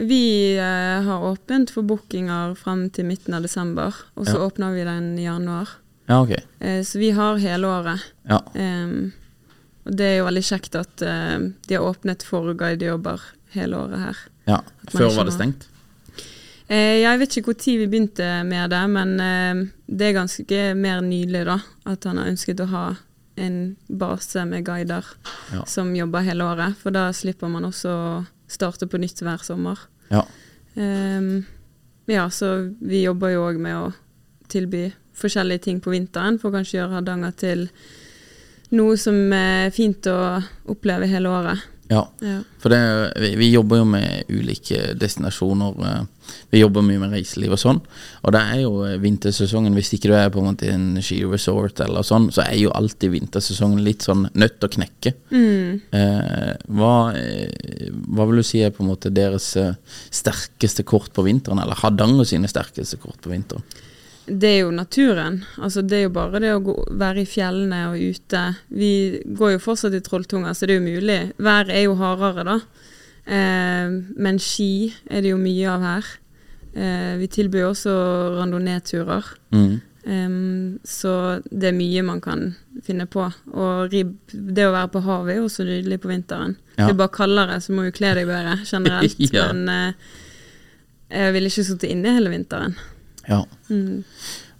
Vi 0.00 0.56
eh, 0.56 1.02
har 1.04 1.24
åpent 1.28 1.70
for 1.74 1.84
bookinger 1.84 2.54
frem 2.56 2.86
til 2.94 3.04
midten 3.08 3.34
av 3.36 3.42
desember, 3.44 3.94
og 4.16 4.26
så 4.26 4.38
Ja. 4.38 4.46
åpner 4.48 4.72
vi 4.74 4.84
den 4.88 5.18
i 5.18 5.24
januar. 5.26 5.68
Ja, 6.08 6.22
ok. 6.22 6.30
Eh, 6.60 6.82
så 6.84 6.98
vi 6.98 7.10
har 7.14 7.36
hele 7.38 7.66
året. 7.68 8.00
Ja. 8.28 8.40
Em, 8.54 9.12
og 9.84 9.96
det 9.96 10.06
er 10.06 10.16
jo 10.18 10.24
veldig 10.26 10.42
kjekt 10.46 10.74
at 10.80 11.02
eh, 11.02 11.38
de 11.68 11.74
har 11.76 11.84
åpnet 11.84 12.22
for 12.26 12.54
guidejobber 12.54 13.20
hele 13.52 13.76
året 13.76 13.98
her. 13.98 14.16
ja. 14.46 14.60
Før 14.90 15.10
var 15.16 15.24
det 15.28 15.34
stengt? 15.36 15.66
Eh, 16.70 17.02
jeg 17.02 17.18
vet 17.18 17.36
ikke 17.36 17.52
når 17.54 17.78
vi 17.78 17.86
begynte 17.90 18.44
med 18.46 18.70
det, 18.70 18.82
men 18.90 19.20
eh, 19.20 19.68
det 19.88 20.08
er 20.08 20.18
ganske 20.20 20.74
mer 20.78 21.00
nylig 21.02 21.44
da, 21.46 21.58
at 21.86 22.04
han 22.04 22.16
har 22.18 22.26
ønsket 22.30 22.60
å 22.60 22.66
ha 22.70 22.96
en 23.36 23.76
base 23.88 24.44
med 24.46 24.64
guider 24.64 25.04
Ja. 25.52 25.64
som 25.66 25.94
jobber 25.96 26.20
hele 26.22 26.44
året, 26.44 26.76
for 26.76 26.90
da 26.90 27.10
slipper 27.12 27.48
man 27.50 27.64
også 27.64 28.26
starte 28.50 28.88
på 28.90 29.00
nytt 29.00 29.22
hver 29.22 29.42
sommer. 29.46 29.78
Ja. 30.10 30.24
Um, 30.74 31.44
ja, 32.10 32.26
så 32.30 32.70
vi 32.80 33.04
jobber 33.04 33.34
jo 33.34 33.46
òg 33.46 33.60
med 33.62 33.76
å 33.78 33.90
tilby 34.50 34.88
forskjellige 35.20 35.66
ting 35.68 35.80
på 35.82 35.92
vinteren, 35.94 36.38
for 36.40 36.50
å 36.50 36.58
kanskje 36.58 36.80
gjøre 36.80 36.96
Hardanger 36.98 37.34
til 37.38 37.66
noe 38.74 38.96
som 38.98 39.16
er 39.34 39.70
fint 39.74 40.06
å 40.10 40.18
oppleve 40.70 41.08
hele 41.10 41.30
året. 41.30 41.66
Ja. 41.90 42.04
Ja. 42.22 42.36
For 42.62 42.70
det, 42.70 42.78
vi, 43.18 43.32
vi 43.40 43.48
jobber 43.50 43.80
jo 43.80 43.84
med 43.88 44.28
ulike 44.30 44.92
destinasjoner. 44.94 45.74
eh, 45.88 46.34
Vi 46.52 46.60
jobber 46.60 46.84
mye 46.86 47.00
med 47.02 47.10
reiseliv 47.16 47.56
og 47.56 47.58
sånn. 47.58 47.80
Og 48.22 48.34
det 48.36 48.42
er 48.52 48.60
jo 48.62 48.70
eh, 48.86 48.94
vintersesongen. 49.02 49.74
Hvis 49.74 49.90
ikke 49.96 50.12
du 50.12 50.14
er 50.14 50.30
på 50.30 50.38
en 50.38 50.46
måte 50.52 50.68
i 50.68 50.70
en 50.74 51.00
skiresort 51.02 51.82
eller 51.82 52.06
sånn, 52.06 52.28
så 52.30 52.44
er 52.46 52.60
jo 52.60 52.70
alltid 52.78 53.10
vintersesongen 53.16 53.82
litt 53.82 54.06
sånn 54.06 54.28
nødt 54.38 54.62
å 54.62 54.70
knekke. 54.70 55.14
Eh, 55.34 56.52
hva, 56.78 56.94
eh, 57.18 57.90
hva 58.06 58.28
vil 58.30 58.38
du 58.38 58.46
si 58.46 58.62
er 58.62 58.70
på 58.76 58.84
en 58.86 58.92
måte 58.92 59.10
deres 59.10 59.50
sterkeste 60.14 60.86
kort 60.86 61.10
på 61.16 61.26
vinteren, 61.26 61.58
eller 61.62 61.74
Hardanger 61.82 62.28
sine 62.28 62.48
sterkeste 62.50 63.00
kort 63.02 63.18
på 63.24 63.34
vinteren? 63.34 63.66
Det 64.30 64.48
er 64.48 64.60
jo 64.62 64.70
naturen. 64.70 65.40
Altså 65.58 65.82
det 65.82 65.98
er 65.98 66.06
jo 66.06 66.14
bare 66.14 66.40
det 66.42 66.52
å 66.54 66.62
gå, 66.62 66.74
være 67.00 67.24
i 67.24 67.28
fjellene 67.28 67.80
og 67.90 67.98
ute. 67.98 68.42
Vi 68.70 68.92
går 69.26 69.56
jo 69.56 69.62
fortsatt 69.64 69.96
i 69.96 70.02
Trolltunga, 70.06 70.54
så 70.54 70.68
det 70.68 70.76
er 70.76 70.80
jo 70.80 70.86
mulig. 70.86 71.18
Været 71.42 71.74
er 71.74 71.84
jo 71.88 71.96
hardere, 71.98 72.46
da. 72.46 72.56
Eh, 73.26 73.92
men 74.16 74.40
ski 74.42 74.90
er 75.10 75.24
det 75.24 75.32
jo 75.34 75.40
mye 75.40 75.68
av 75.72 75.86
her. 75.86 76.10
Eh, 76.74 77.14
vi 77.18 77.30
tilbyr 77.32 77.70
også 77.72 77.94
randonee-turer. 78.38 79.32
Mm. 79.56 79.74
Eh, 80.04 80.38
så 80.86 81.14
det 81.50 81.72
er 81.72 81.78
mye 81.80 82.06
man 82.06 82.22
kan 82.22 82.46
finne 82.86 83.08
på. 83.10 83.26
Og 83.50 83.90
ribb, 83.92 84.14
det 84.30 84.68
å 84.68 84.74
være 84.76 84.92
på 84.94 85.04
havet 85.08 85.34
er 85.34 85.42
jo 85.42 85.50
så 85.50 85.66
nydelig 85.66 86.00
på 86.04 86.12
vinteren. 86.12 86.56
Ja. 86.76 86.86
Det 86.86 86.94
er 86.94 87.02
bare 87.02 87.16
kaldere, 87.18 87.58
så 87.60 87.74
må 87.74 87.88
jo 87.88 87.96
kle 87.98 88.14
deg 88.20 88.30
bedre 88.30 88.60
generelt. 88.62 89.18
Ja. 89.34 89.50
Men 89.52 89.68
eh, 89.74 90.16
jeg 91.10 91.34
ville 91.34 91.50
ikke 91.50 91.66
sittet 91.66 91.90
inne 91.90 92.14
hele 92.14 92.30
vinteren. 92.30 92.78
Ja. 93.28 93.42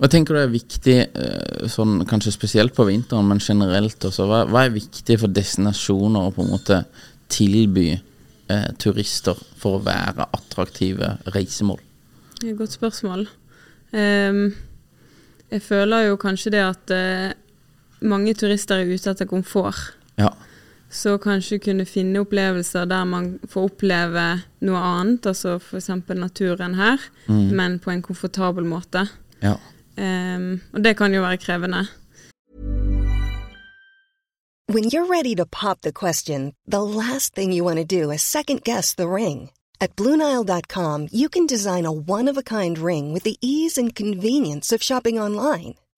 Hva 0.00 0.08
tenker 0.08 0.36
du 0.36 0.40
er 0.40 0.52
viktig, 0.52 0.96
eh, 1.16 1.66
sånn 1.68 2.04
kanskje 2.08 2.32
spesielt 2.34 2.74
på 2.76 2.86
vinteren, 2.88 3.28
men 3.28 3.40
generelt 3.40 4.04
også? 4.06 4.26
Hva, 4.28 4.44
hva 4.48 4.64
er 4.66 4.76
viktig 4.76 5.18
for 5.20 5.32
destinasjoner 5.32 6.28
å 6.28 6.32
på 6.34 6.44
en 6.44 6.52
måte 6.54 6.82
tilby 7.32 7.88
eh, 7.94 8.68
turister 8.80 9.38
for 9.60 9.78
å 9.78 9.84
være 9.84 10.28
attraktive 10.36 11.16
reisemål? 11.34 11.80
Det 12.40 12.48
er 12.48 12.54
et 12.54 12.60
godt 12.60 12.76
spørsmål. 12.76 13.26
Um, 13.92 14.44
jeg 15.50 15.62
føler 15.66 16.06
jo 16.06 16.20
kanskje 16.20 16.52
det 16.54 16.62
at 16.62 16.92
uh, 16.94 17.32
mange 18.06 18.32
turister 18.38 18.80
er 18.80 18.92
ute 18.92 19.12
etter 19.12 19.28
komfort. 19.28 19.96
Ja. 20.20 20.30
Så 20.90 21.18
kanskje 21.22 21.58
kunne 21.62 21.84
finne 21.86 22.20
opplevelser 22.24 22.84
der 22.90 23.04
man 23.06 23.38
får 23.48 23.68
oppleve 23.70 24.24
noe 24.66 24.78
annet, 24.78 25.26
altså 25.26 25.58
f.eks. 25.60 25.88
naturen 26.18 26.74
her, 26.74 26.98
men 27.28 27.78
på 27.78 27.90
en 27.90 28.02
komfortabel 28.02 28.64
måte. 28.64 29.06
ja. 29.42 29.56
Um, 30.00 30.60
og 30.72 30.84
det 30.84 30.96
kan 30.96 31.12
jo 31.14 31.20
være 31.20 31.36
krevende. 31.36 31.86
When 34.72 34.84
you're 34.84 35.10
ready 35.10 35.34
to 35.34 35.44
pop 35.44 35.80
the 35.82 35.92
question, 35.92 36.54
the 36.66 36.82
last 36.82 37.34
thing 37.34 37.52
you 37.52 37.64
want 37.64 37.78
to 37.78 37.84
do 37.84 38.10
is 38.10 38.22
second 38.22 38.62
guess 38.64 38.94
the 38.94 39.08
ring. 39.08 39.50
At 39.80 39.96
Bluenile.com, 39.96 41.08
you 41.10 41.28
can 41.28 41.46
design 41.46 41.86
a 41.86 41.92
one 41.92 42.28
of 42.28 42.36
a 42.38 42.42
kind 42.42 42.78
ring 42.78 43.12
with 43.12 43.24
the 43.24 43.36
ease 43.40 43.76
and 43.78 43.94
convenience 43.94 44.72
of 44.72 44.82
shopping 44.82 45.18
online. 45.18 45.74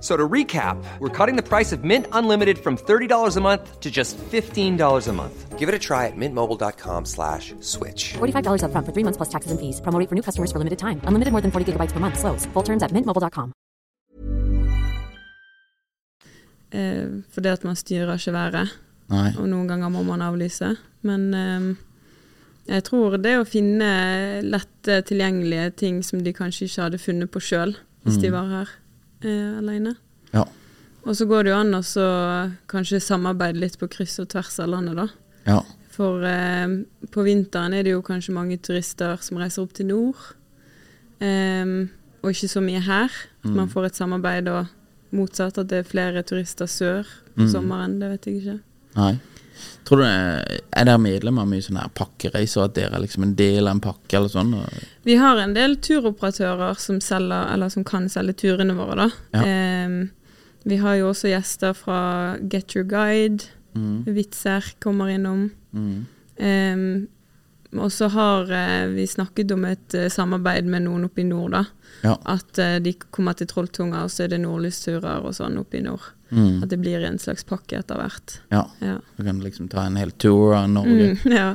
So 0.00 0.16
to 0.16 0.28
recap, 0.28 0.76
we're 1.00 1.08
cutting 1.08 1.34
the 1.36 1.42
price 1.42 1.72
of 1.72 1.82
Mint 1.82 2.06
Unlimited 2.12 2.58
from 2.58 2.76
$30 2.76 3.36
a 3.36 3.40
month 3.40 3.80
to 3.80 3.90
just 3.90 4.16
$15 4.16 5.08
a 5.08 5.12
month. 5.12 5.58
Give 5.58 5.68
it 5.68 5.74
a 5.74 5.78
try 5.78 6.06
at 6.06 6.16
mintmobile.com 6.16 7.04
slash 7.04 7.52
switch. 7.58 8.14
$45 8.18 8.62
upfront 8.62 8.86
for 8.86 8.92
three 8.92 9.02
months 9.02 9.16
plus 9.16 9.28
taxes 9.28 9.50
and 9.50 9.58
fees. 9.58 9.80
Promo 9.80 9.98
rate 9.98 10.08
for 10.08 10.14
new 10.14 10.22
customers 10.22 10.52
for 10.52 10.58
limited 10.58 10.78
time. 10.78 11.00
Unlimited 11.02 11.32
more 11.32 11.42
than 11.42 11.50
40 11.50 11.72
gigabytes 11.72 11.90
per 11.90 11.98
month. 11.98 12.18
Slows. 12.18 12.46
Full 12.54 12.62
terms 12.62 12.82
at 12.82 12.92
mintmobile.com. 12.92 13.52
Uh, 16.70 17.24
for 17.32 17.40
det 17.40 17.58
at 17.58 17.64
man 17.64 17.74
styrer 17.74 18.14
ikke 18.14 18.32
været. 18.32 18.78
Nei. 19.08 19.32
Og 19.34 19.48
noen 19.48 19.66
ganger 19.66 19.88
må 19.90 20.04
man 20.06 20.22
avlyse. 20.22 20.76
Men 21.02 21.34
um, 21.34 21.70
jeg 22.68 22.84
tror 22.84 23.18
det 23.18 23.38
å 23.40 23.46
finne 23.48 24.42
lett 24.46 24.90
tilgjengelige 25.10 25.70
ting 25.70 26.04
som 26.04 26.22
de 26.22 26.32
kanskje 26.36 26.68
ikke 26.68 26.82
hadde 26.86 27.00
funnet 27.02 27.32
på 27.32 27.40
selv 27.40 27.80
hvis 28.04 28.20
de 28.22 28.30
var 28.30 28.46
her 28.52 28.68
eh, 29.22 29.58
alene. 29.58 29.96
Ja. 30.32 30.44
Og 31.04 31.16
så 31.16 31.24
går 31.26 31.44
det 31.46 31.52
jo 31.52 31.58
an 31.58 31.74
å 31.78 31.82
kanskje 32.68 33.00
samarbeide 33.00 33.60
litt 33.62 33.78
på 33.80 33.88
kryss 33.88 34.18
og 34.20 34.28
tvers 34.34 34.58
av 34.60 34.68
landet, 34.74 34.98
da. 34.98 35.08
Ja. 35.48 35.60
For 35.94 36.22
eh, 36.26 36.66
på 37.10 37.24
vinteren 37.26 37.74
er 37.74 37.86
det 37.86 37.94
jo 37.96 38.02
kanskje 38.06 38.34
mange 38.36 38.58
turister 38.62 39.16
som 39.24 39.40
reiser 39.40 39.62
opp 39.64 39.72
til 39.74 39.88
nord. 39.90 40.16
eh, 41.20 41.88
og 42.22 42.30
ikke 42.34 42.48
så 42.50 42.60
mye 42.60 42.80
her. 42.82 43.10
At 43.44 43.50
man 43.54 43.68
får 43.70 43.86
et 43.86 43.96
samarbeid 43.96 44.48
og 44.50 44.66
motsatt, 45.14 45.58
at 45.58 45.68
det 45.70 45.78
er 45.78 45.86
flere 45.88 46.22
turister 46.26 46.66
sør 46.66 47.06
på 47.36 47.46
sommeren. 47.48 47.98
Det 48.00 48.10
vet 48.10 48.26
jeg 48.26 48.40
ikke. 48.42 48.56
Nei. 48.98 49.12
Tror 49.88 50.00
du 50.00 50.04
det 50.04 50.10
er, 50.12 50.60
er 50.76 50.88
dere 50.88 51.00
medlem 51.00 51.40
av 51.40 51.48
mye 51.50 51.64
sånne 51.64 51.86
her 51.86 51.94
pakkereiser, 51.96 52.66
at 52.66 52.76
dere 52.76 52.98
er 52.98 53.04
liksom 53.04 53.24
en 53.26 53.34
del 53.38 53.66
av 53.66 53.76
en 53.76 53.82
pakke 53.84 54.18
eller 54.18 54.32
sånn? 54.32 54.54
Vi 55.08 55.16
har 55.20 55.40
en 55.40 55.56
del 55.56 55.78
turoperatører 55.84 56.78
som 56.80 57.00
selger, 57.04 57.48
eller 57.54 57.72
som 57.72 57.86
kan 57.88 58.08
selge 58.12 58.36
turene 58.44 58.76
våre, 58.78 59.08
da. 59.08 59.10
Ja. 59.38 59.86
Um, 59.88 60.00
vi 60.68 60.76
har 60.82 60.98
jo 60.98 61.12
også 61.12 61.30
gjester 61.30 61.72
fra 61.76 62.00
Get 62.50 62.74
Your 62.76 62.84
Guide. 62.88 63.46
Vitser 64.04 64.64
kommer 64.82 65.08
innom. 65.12 65.50
Ehm, 66.38 67.06
og 67.76 67.90
så 67.92 68.08
har 68.08 68.48
eh, 68.54 68.86
vi 68.94 69.04
snakket 69.06 69.50
om 69.52 69.64
et 69.68 69.94
eh, 69.94 70.06
samarbeid 70.08 70.64
med 70.70 70.86
noen 70.86 71.04
oppe 71.04 71.20
i 71.20 71.26
nord, 71.28 71.52
da. 71.52 71.64
ja. 72.06 72.14
At 72.24 72.58
eh, 72.58 72.78
de 72.80 72.94
kommer 73.10 73.34
til 73.36 73.46
Trolltunga, 73.50 74.04
og 74.06 74.10
så 74.14 74.24
er 74.24 74.32
det 74.32 74.40
nordlysturer 74.40 75.20
og 75.28 75.34
sånn 75.36 75.58
oppe 75.60 75.80
i 75.80 75.82
nord. 75.84 76.06
Mm. 76.30 76.62
At 76.64 76.68
det 76.72 76.78
blir 76.80 77.04
en 77.08 77.18
slags 77.20 77.44
pakke 77.48 77.78
etter 77.80 78.00
hvert. 78.00 78.38
ja. 78.52 78.64
Ja. 78.80 78.98
Du 79.16 79.24
kan 79.24 79.40
liksom 79.44 79.68
ta 79.68 79.84
en 79.86 79.96
hel 80.00 80.10
tour 80.20 80.54
av 80.56 80.68
Norge. 80.72 81.14
Mm, 81.24 81.32
ja. 81.32 81.52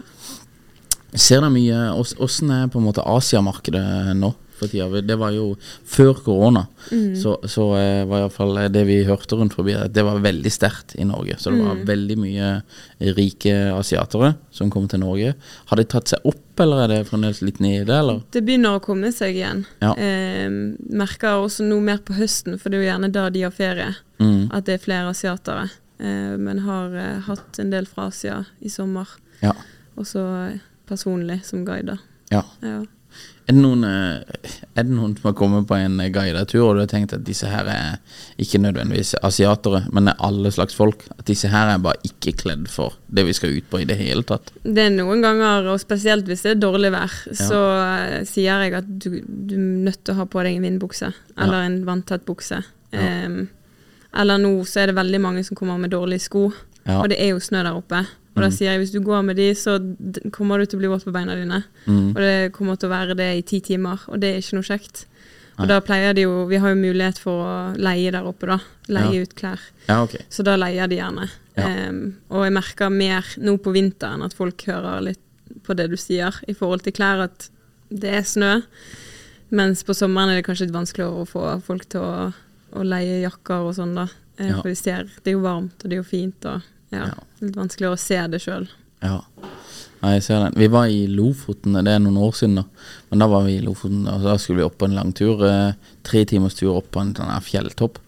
Ser 1.14 1.42
dere 1.42 1.52
mye 1.54 1.82
ås- 1.98 2.16
Åssen 2.18 2.50
er 2.52 2.68
på 2.74 2.80
en 2.82 2.88
måte 2.88 3.04
Asiamarkedet 3.06 4.16
nå 4.18 4.32
for 4.60 4.72
tida? 4.72 5.02
Det 5.02 5.18
var 5.20 5.34
jo 5.36 5.54
før 5.90 6.14
korona, 6.26 6.66
så, 7.20 7.36
så 7.50 7.68
eh, 7.80 8.04
var 8.10 8.24
iallfall 8.24 8.60
det 8.74 8.86
vi 8.88 9.02
hørte 9.08 9.38
rundt 9.40 9.56
forbi, 9.58 9.76
at 9.78 9.94
det 9.96 10.06
var 10.06 10.22
veldig 10.24 10.54
sterkt 10.54 10.96
i 11.00 11.08
Norge. 11.08 11.38
Så 11.40 11.54
det 11.54 11.62
var 11.64 11.84
veldig 11.88 12.18
mye 12.22 12.54
rike 13.18 13.56
asiatere 13.74 14.34
som 14.54 14.72
kom 14.74 14.88
til 14.92 15.04
Norge. 15.04 15.36
Har 15.72 15.82
det 15.82 15.90
tatt 15.94 16.14
seg 16.14 16.26
opp, 16.30 16.42
eller 16.64 16.84
er 16.84 16.92
det 16.94 17.04
fremdeles 17.10 17.44
litt 17.46 17.62
nede, 17.64 17.94
eller? 17.98 18.24
Det 18.34 18.44
begynner 18.46 18.78
å 18.78 18.84
komme 18.84 19.12
seg 19.16 19.38
igjen. 19.40 19.66
Ja. 19.84 19.94
Eh, 19.98 20.50
merker 20.94 21.42
også 21.44 21.66
noe 21.68 21.84
mer 21.84 22.04
på 22.06 22.18
høsten, 22.18 22.60
for 22.62 22.70
det 22.70 22.80
er 22.80 22.86
jo 22.86 22.92
gjerne 22.92 23.14
da 23.14 23.30
de 23.34 23.48
har 23.48 23.56
ferie. 23.56 23.94
Mm. 24.22 24.52
At 24.54 24.68
det 24.68 24.78
er 24.78 24.86
flere 24.86 25.14
asiatere. 25.14 25.70
Eh, 26.04 26.38
men 26.38 26.60
har 26.60 26.96
eh, 26.96 27.20
hatt 27.28 27.60
en 27.60 27.70
del 27.70 27.88
fra 27.88 28.10
Asia 28.12 28.44
i 28.60 28.70
sommer. 28.70 29.08
Ja. 29.40 29.54
Også 29.96 30.20
eh, 30.20 30.60
personlig 30.90 31.42
som 31.46 31.66
guide. 31.66 31.98
ja. 32.30 32.44
Ja. 32.62 32.82
Er 33.44 33.52
det, 33.52 33.60
noen, 33.60 33.82
eh, 33.84 34.52
er 34.80 34.86
det 34.88 34.94
noen 34.96 35.18
som 35.18 35.26
har 35.28 35.34
kommet 35.36 35.66
på 35.68 35.76
en 35.76 35.98
guidet 36.16 36.46
tur, 36.48 36.62
og 36.70 36.78
du 36.78 36.80
har 36.80 36.88
tenkt 36.88 37.12
at 37.12 37.26
disse 37.28 37.50
her 37.52 37.68
er 37.68 37.98
ikke 38.40 38.62
nødvendigvis 38.64 39.18
asiatere, 39.20 39.82
men 39.92 40.08
er 40.08 40.22
alle 40.24 40.48
slags 40.56 40.78
folk? 40.78 41.04
At 41.18 41.26
disse 41.28 41.50
her 41.52 41.74
er 41.74 41.82
bare 41.84 42.00
ikke 42.08 42.32
kledd 42.40 42.70
for 42.72 42.96
det 43.12 43.26
vi 43.28 43.34
skal 43.36 43.58
ut 43.58 43.68
på 43.70 43.82
i 43.84 43.88
det 43.90 43.98
hele 44.00 44.24
tatt? 44.24 44.54
Det 44.64 44.86
er 44.86 44.96
noen 44.96 45.20
ganger, 45.26 45.68
og 45.74 45.82
spesielt 45.84 46.24
hvis 46.32 46.46
det 46.48 46.54
er 46.56 46.62
dårlig 46.64 46.94
vær, 46.96 47.18
så 47.36 47.60
eh, 47.82 48.16
sier 48.32 48.64
jeg 48.64 48.78
at 48.80 48.88
du, 48.88 49.10
du 49.28 49.58
er 49.60 49.68
nødt 49.90 50.00
til 50.06 50.16
å 50.16 50.22
ha 50.22 50.30
på 50.32 50.46
deg 50.48 50.56
en 50.62 50.70
vindbukse. 50.70 51.12
Eller 51.36 51.68
en 51.68 51.82
vanntett 51.90 52.24
bukse. 52.30 52.62
Em, 52.96 53.42
eller 54.16 54.40
nå 54.40 54.56
så 54.70 54.86
er 54.86 54.94
det 54.94 55.00
veldig 55.02 55.20
mange 55.20 55.44
som 55.44 55.60
kommer 55.60 55.78
med 55.84 55.92
dårlige 55.92 56.30
sko, 56.30 56.48
Ja. 56.84 57.00
og 57.02 57.10
det 57.12 57.20
er 57.20 57.30
jo 57.36 57.44
snø 57.44 57.62
der 57.64 57.76
oppe. 57.76 58.06
Og 58.34 58.42
da 58.42 58.50
sier 58.50 58.72
jeg 58.72 58.82
hvis 58.82 58.92
du 58.96 59.00
går 59.06 59.22
med 59.28 59.38
de, 59.38 59.52
så 59.54 59.76
kommer 60.34 60.58
du 60.58 60.66
til 60.66 60.80
å 60.80 60.82
bli 60.82 60.90
våt 60.90 61.04
på 61.06 61.14
beina 61.14 61.36
dine. 61.38 61.60
Og 61.88 62.18
det 62.18 62.52
kommer 62.56 62.80
til 62.82 62.90
å 62.90 62.94
være 62.96 63.16
det 63.20 63.28
i 63.38 63.44
ti 63.46 63.60
timer, 63.62 64.02
og 64.10 64.20
det 64.24 64.32
er 64.34 64.40
ikke 64.42 64.58
noe 64.58 64.68
kjekt. 64.68 65.04
Og 65.62 65.68
da 65.70 65.76
pleier 65.86 66.16
de 66.18 66.24
jo 66.24 66.48
Vi 66.50 66.58
har 66.58 66.72
jo 66.74 66.80
mulighet 66.80 67.20
for 67.22 67.44
å 67.46 67.52
leie 67.78 68.10
der 68.12 68.26
oppe, 68.26 68.48
da. 68.50 68.58
Leie 68.90 69.20
Ja. 69.20 69.22
ut 69.22 69.36
klær. 69.38 69.60
Ja, 69.88 70.00
okay. 70.02 70.26
Så 70.34 70.42
da 70.44 70.56
leier 70.58 70.88
de 70.90 70.98
gjerne. 70.98 71.30
Ja. 71.56 71.68
Um, 71.90 72.16
og 72.32 72.44
jeg 72.48 72.56
merker 72.56 72.90
mer 72.90 73.22
nå 73.38 73.58
på 73.62 73.72
vinteren 73.76 74.24
at 74.26 74.34
folk 74.34 74.64
hører 74.66 75.04
litt 75.06 75.20
på 75.64 75.76
det 75.78 75.92
du 75.92 75.96
sier 76.02 76.34
i 76.50 76.56
forhold 76.58 76.82
til 76.82 76.94
klær, 76.98 77.22
at 77.30 77.50
det 77.94 78.10
er 78.18 78.26
snø. 78.26 78.56
Mens 79.54 79.84
på 79.86 79.94
sommeren 79.94 80.32
er 80.34 80.40
det 80.42 80.48
kanskje 80.48 80.66
litt 80.66 80.74
vanskeligere 80.74 81.22
å 81.22 81.30
få 81.30 81.46
folk 81.62 81.86
til 81.94 82.02
å, 82.02 82.34
å 82.74 82.84
leie 82.88 83.22
jakker 83.22 83.68
og 83.70 83.76
sånn, 83.78 83.94
da. 83.94 84.08
Eh. 84.40 84.50
For 84.58 84.72
de 84.72 84.76
ser, 84.80 85.04
det 85.22 85.30
er 85.30 85.38
jo 85.38 85.44
varmt, 85.46 85.78
og 85.84 85.86
det 85.92 86.00
er 86.00 86.02
jo 86.02 86.08
fint, 86.10 86.48
og 86.50 86.64
ja, 86.94 87.28
litt 87.42 87.60
vanskelig 87.60 87.92
å 87.92 88.00
se 88.00 88.20
det 88.32 88.42
sjøl. 88.44 88.70
Ja. 89.04 89.20
Nei, 90.04 90.18
jeg 90.18 90.24
ser 90.26 90.42
den. 90.44 90.56
Vi 90.60 90.68
var 90.68 90.92
i 90.92 91.06
Lofoten, 91.08 91.78
det 91.80 91.92
er 91.94 92.02
noen 92.04 92.20
år 92.26 92.34
siden, 92.36 92.58
da. 92.60 92.90
Men 93.12 93.24
da 93.24 93.28
var 93.32 93.46
vi 93.46 93.56
i 93.56 93.64
Lofoten, 93.64 94.02
og 94.12 94.26
da 94.28 94.36
skulle 94.42 94.60
vi 94.60 94.66
opp 94.66 94.76
på 94.82 94.90
en 94.90 94.98
lang 94.98 95.14
tur. 95.16 95.46
Eh, 95.48 95.94
tre 96.04 96.26
timers 96.28 96.58
tur 96.60 96.74
opp 96.74 96.90
på 96.92 97.00
en 97.00 97.14
sånn 97.16 97.32
fjelltopp. 97.46 98.02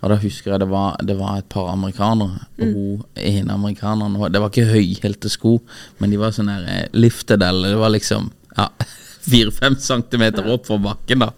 Og 0.00 0.12
da 0.12 0.16
husker 0.22 0.54
jeg 0.54 0.62
det 0.62 0.68
var, 0.70 0.94
det 1.04 1.16
var 1.18 1.40
et 1.40 1.48
par 1.52 1.72
amerikanere. 1.72 2.46
Og 2.62 2.70
hun 2.70 3.02
ene 3.18 3.56
amerikaneren 3.56 4.16
Det 4.32 4.40
var 4.40 4.52
ikke 4.52 4.70
høyhælte 4.70 5.32
sko, 5.32 5.58
men 5.98 6.14
de 6.14 6.20
var 6.22 6.32
sånn 6.36 6.52
her 6.52 6.68
eh, 6.70 6.86
lifted, 6.94 7.42
eller 7.42 7.74
det 7.74 7.82
var 7.82 7.92
liksom 7.96 8.30
ja, 8.56 8.70
fire-fem 9.30 9.76
centimeter 9.80 10.46
opp 10.52 10.66
fra 10.68 10.78
bakken, 10.90 11.24
da. 11.24 11.30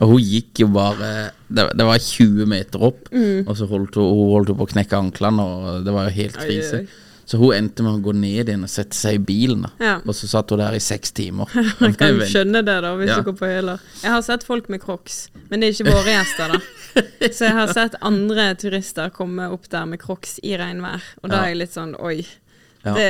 Og 0.00 0.14
hun 0.14 0.22
gikk 0.24 0.62
jo 0.64 0.68
bare 0.74 1.12
Det, 1.52 1.68
det 1.76 1.84
var 1.84 1.98
20 2.00 2.46
meter 2.48 2.82
opp, 2.88 3.08
og 3.12 3.56
så 3.58 3.66
holdt 3.68 3.98
hun, 4.00 4.06
hun 4.08 4.30
holdt 4.38 4.54
på 4.56 4.64
å 4.64 4.70
knekke 4.72 4.96
anklene, 5.04 5.44
og 5.44 5.82
det 5.84 5.92
var 5.92 6.06
jo 6.08 6.14
helt 6.22 6.38
krise. 6.40 6.86
Så 7.28 7.38
hun 7.38 7.52
endte 7.54 7.84
med 7.86 7.94
å 7.94 8.00
gå 8.02 8.12
ned 8.18 8.48
igjen 8.50 8.64
og 8.66 8.70
sette 8.72 8.96
seg 8.98 9.14
i 9.14 9.20
bilen. 9.22 9.62
da 9.62 9.70
Ja. 9.84 9.92
Og 10.04 10.14
så 10.16 10.26
satt 10.28 10.50
hun 10.50 10.58
der 10.58 10.74
i 10.74 10.80
seks 10.82 11.12
timer. 11.14 11.46
Jeg 11.80 11.94
kan 12.00 12.18
skjønne 12.28 12.64
det, 12.66 12.78
da, 12.82 12.90
hvis 12.98 13.08
Ja. 13.12 13.18
du 13.20 13.28
går 13.30 13.36
på 13.38 13.46
hyler. 13.52 13.78
Jeg 14.02 14.10
har 14.10 14.22
sett 14.26 14.42
folk 14.48 14.68
med 14.72 14.80
crocs, 14.82 15.28
men 15.50 15.60
det 15.60 15.68
er 15.68 15.76
ikke 15.76 15.92
våre 15.94 16.16
gjester, 16.16 16.56
da. 16.56 16.60
Så 17.36 17.46
jeg 17.46 17.54
har 17.56 17.70
sett 17.72 17.94
andre 18.04 18.50
turister 18.60 19.08
komme 19.14 19.46
opp 19.54 19.68
der 19.72 19.86
med 19.88 20.00
crocs 20.02 20.34
i 20.44 20.56
regnvær, 20.60 21.00
og 21.22 21.30
da 21.32 21.44
er 21.44 21.52
jeg 21.54 21.60
litt 21.62 21.72
sånn 21.76 21.94
oi. 22.00 22.18
Ja. 22.84 22.92
Det, 22.98 23.06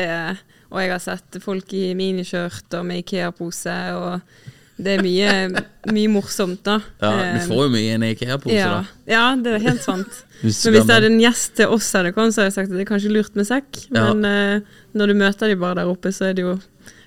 og 0.72 0.80
jeg 0.80 0.90
har 0.94 1.02
sett 1.04 1.38
folk 1.44 1.72
i 1.76 1.92
miniskjørt 1.98 2.74
og 2.78 2.86
med 2.88 3.02
Ikea-pose, 3.02 3.76
og 3.98 4.82
det 4.82 4.96
er 4.96 5.04
mye, 5.04 5.62
mye 5.96 6.10
morsomt, 6.10 6.62
da. 6.66 6.78
Ja, 7.02 7.12
Eh, 7.12 7.34
du 7.36 7.52
får 7.52 7.66
jo 7.66 7.72
mye 7.74 7.84
i 7.84 7.94
en 7.98 8.06
Ikea-pose, 8.08 8.56
ja, 8.56 8.70
da. 8.80 9.12
ja, 9.12 9.24
det 9.36 9.56
er 9.58 9.66
helt 9.68 9.84
sant. 9.84 10.22
Hvis 10.42 10.64
Men 10.66 10.74
hvis 10.74 10.88
det 10.88 10.94
hadde 10.96 11.10
en 11.12 11.20
gjest 11.22 11.52
til 11.60 11.70
oss 11.70 11.92
hadde 11.94 12.10
kommet, 12.16 12.34
så 12.34 12.42
hadde 12.42 12.50
jeg 12.50 12.56
sagt 12.56 12.72
at 12.72 12.74
det 12.74 12.82
er 12.82 12.88
kanskje 12.88 13.12
lurt 13.14 13.36
med 13.38 13.46
sekk. 13.46 13.84
Ja. 13.92 14.08
Men 14.08 14.24
eh, 14.26 14.80
når 14.98 15.12
du 15.12 15.18
møter 15.20 15.52
de 15.52 15.58
bare 15.60 15.78
der 15.78 15.92
oppe, 15.92 16.10
så 16.10 16.32
er 16.32 16.34
det 16.34 16.42
jo 16.42 16.56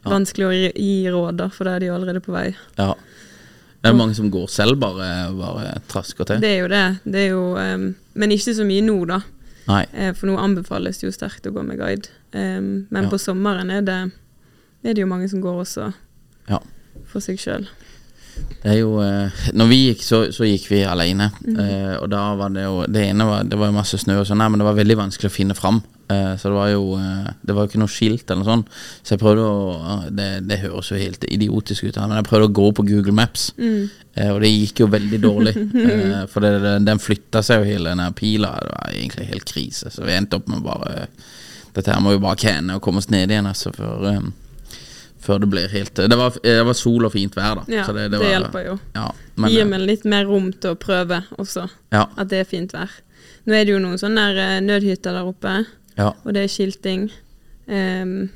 vanskelig 0.05 0.45
å 0.47 0.53
gi 0.55 0.93
råd, 1.11 1.41
da, 1.41 1.49
for 1.51 1.67
da 1.67 1.73
er 1.75 1.83
de 1.83 1.89
jo 1.89 1.97
allerede 1.97 2.21
på 2.23 2.31
vei. 2.31 2.53
Ja. 2.77 2.93
Det 3.85 3.91
er 3.91 3.97
mange 3.97 4.15
som 4.17 4.31
går 4.33 4.47
selv, 4.49 4.79
bare, 4.81 5.09
bare 5.35 5.75
trasker 5.91 6.25
til. 6.29 6.39
Det 6.41 6.53
er 6.55 6.63
jo 6.63 6.69
det. 6.71 6.85
det 7.03 7.25
er 7.25 7.33
jo, 7.35 7.43
um, 7.59 7.83
men 8.17 8.33
ikke 8.33 8.55
så 8.57 8.65
mye 8.65 8.85
nå, 8.85 8.95
da. 9.09 9.19
Eh, 9.93 10.13
for 10.13 10.27
nå 10.29 10.37
anbefales 10.37 10.99
det 11.01 11.07
jo 11.07 11.11
sterkt 11.15 11.47
å 11.49 11.53
gå 11.55 11.63
med 11.65 11.79
guide. 11.79 12.09
Um, 12.33 12.87
men 12.91 13.03
Ja. 13.03 13.09
på 13.09 13.17
sommeren 13.17 13.71
er 13.71 13.81
det, 13.81 14.11
er 14.83 14.93
det 14.93 15.01
jo 15.01 15.07
mange 15.07 15.29
som 15.29 15.41
går 15.41 15.61
også 15.63 15.93
Ja. 16.49 16.59
for 17.05 17.19
seg 17.19 17.37
sjøl. 17.39 17.67
Det 18.65 18.71
er 18.73 18.79
jo 18.79 18.95
eh, 19.03 19.43
Når 19.53 19.67
vi 19.69 19.81
gikk, 19.83 20.05
så, 20.05 20.21
så 20.33 20.47
gikk 20.47 20.69
vi 20.71 20.83
alene. 20.87 21.29
Mm. 21.45 21.59
eh, 21.61 21.95
og 21.99 22.07
da 22.13 22.23
var 22.39 22.53
det 22.55 22.63
jo 22.65 22.79
Det 22.89 23.03
ene 23.11 23.27
var 23.27 23.43
Det 23.45 23.59
var 23.61 23.69
jo 23.69 23.77
masse 23.77 23.99
snø 24.01 24.21
og 24.21 24.29
sånn, 24.29 24.41
men 24.41 24.61
det 24.61 24.67
var 24.67 24.79
veldig 24.79 24.97
vanskelig 25.03 25.29
å 25.29 25.35
finne 25.35 25.57
fram. 25.57 25.81
Eh, 26.11 26.33
så 26.37 26.49
det 26.49 26.57
var 26.57 26.69
jo 26.69 26.97
Det 27.41 27.53
var 27.53 27.65
jo 27.65 27.71
ikke 27.71 27.81
noe 27.81 27.93
skilt 27.93 28.29
eller 28.29 28.43
noe 28.43 28.51
sånt. 28.51 28.79
Så 29.01 29.15
jeg 29.15 29.21
prøvde 29.21 29.45
å 29.45 29.99
Det, 30.09 30.29
det 30.49 30.61
høres 30.63 30.91
jo 30.91 31.01
helt 31.01 31.27
idiotisk 31.29 31.87
ut, 31.89 32.01
men 32.01 32.19
jeg 32.19 32.29
prøvde 32.29 32.49
å 32.49 32.57
gå 32.61 32.71
på 32.77 32.87
Google 32.89 33.15
Maps. 33.17 33.51
Mm. 33.57 33.85
Eh, 34.15 34.31
og 34.31 34.39
det 34.43 34.51
gikk 34.53 34.85
jo 34.85 34.91
veldig 34.91 35.19
dårlig. 35.23 35.55
eh, 35.85 36.21
for 36.31 36.45
det, 36.45 36.55
det, 36.63 36.77
den 36.87 37.01
flytta 37.01 37.43
seg 37.45 37.61
jo 37.61 37.73
hele 37.73 37.91
den 37.91 38.03
her 38.05 38.15
pila. 38.15 38.53
Det 38.61 38.71
var 38.71 38.93
egentlig 38.93 39.29
helt 39.33 39.49
krise. 39.49 39.91
Så 39.91 40.07
vi 40.07 40.15
endte 40.15 40.39
opp 40.39 40.49
med 40.51 40.65
bare 40.65 41.07
Dette 41.75 41.91
her 41.91 41.99
må 41.99 42.13
vi 42.13 42.23
bare 42.23 42.39
kjenne 42.39 42.77
og 42.77 42.83
komme 42.85 43.01
oss 43.01 43.09
ned 43.11 43.33
igjen, 43.33 43.49
altså, 43.49 43.73
For 43.75 44.07
eh, 44.07 44.21
før 45.25 45.41
det 45.43 45.49
blir 45.51 45.67
helt 45.73 45.95
det 45.95 46.17
var, 46.19 46.35
det 46.43 46.55
var 46.67 46.77
sol 46.77 47.07
og 47.07 47.11
fint 47.15 47.35
vær, 47.37 47.55
da. 47.61 47.65
Ja, 47.73 47.83
så 47.87 47.95
det, 47.97 48.07
var- 48.13 48.29
hjelper 48.29 48.65
jo. 48.69 48.77
Ja, 48.95 49.07
Det 49.11 49.41
men, 49.41 49.51
gir 49.51 49.65
eh, 49.65 49.69
meg 49.73 49.85
litt 49.89 50.05
mer 50.05 50.25
rom 50.29 50.51
til 50.53 50.75
å 50.75 50.79
prøve 50.79 51.23
også, 51.41 51.67
ja, 51.95 52.05
at 52.15 52.29
det 52.31 52.43
er 52.43 52.49
fint 52.49 52.73
vær. 52.77 52.93
Nå 53.45 53.53
er 53.53 53.65
det 53.67 53.75
jo 53.75 53.81
noen 53.83 53.99
sånne 54.01 54.29
eh, 54.37 54.55
nødhytter 54.65 55.17
der 55.19 55.27
oppe, 55.33 55.57
ja, 55.97 56.11
og 56.23 56.33
det 56.35 56.45
er 56.45 56.51
skilting. 56.51 57.09
Um, 57.67 58.27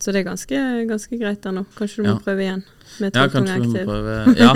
så 0.00 0.12
det 0.12 0.20
er 0.20 0.26
ganske, 0.26 0.58
ganske 0.90 1.16
greit 1.18 1.40
der 1.40 1.54
nå. 1.56 1.62
Kanskje 1.78 2.02
du 2.04 2.08
må 2.10 2.18
prøve 2.20 2.42
igjen 2.44 2.64
med 3.00 3.16
ja, 3.16 3.22
kanskje 3.32 3.54
vi 3.62 3.68
må 3.72 3.84
prøve 3.88 4.16
Ja. 4.36 4.50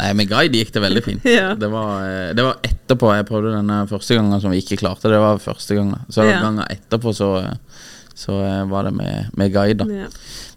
Nei, 0.00 0.08
med 0.16 0.28
guide 0.30 0.56
gikk 0.56 0.72
det 0.72 0.82
veldig 0.86 1.02
fint. 1.04 1.26
Ja. 1.38 1.50
Det, 1.60 1.68
var, 1.72 2.00
eh, 2.08 2.30
det 2.36 2.46
var 2.46 2.56
etterpå 2.64 3.10
jeg 3.18 3.26
prøvde 3.28 3.52
denne 3.58 3.82
første 3.90 4.16
gangen 4.16 4.40
som 4.40 4.54
vi 4.54 4.62
ikke 4.64 4.78
klarte. 4.80 5.12
Det 5.12 5.20
var 5.20 5.36
første 5.44 5.76
gangen. 5.76 6.00
Så 6.08 6.24
Ja. 6.24 6.40
gangen 6.40 6.64
etterpå 6.72 7.12
så, 7.16 7.28
eh, 7.44 7.84
så 8.20 8.34
eh, 8.44 8.64
var 8.68 8.84
det 8.84 8.92
med, 8.98 9.30
med 9.40 9.52
guide, 9.54 9.78
da. 9.80 9.86
Ja. 10.04 10.08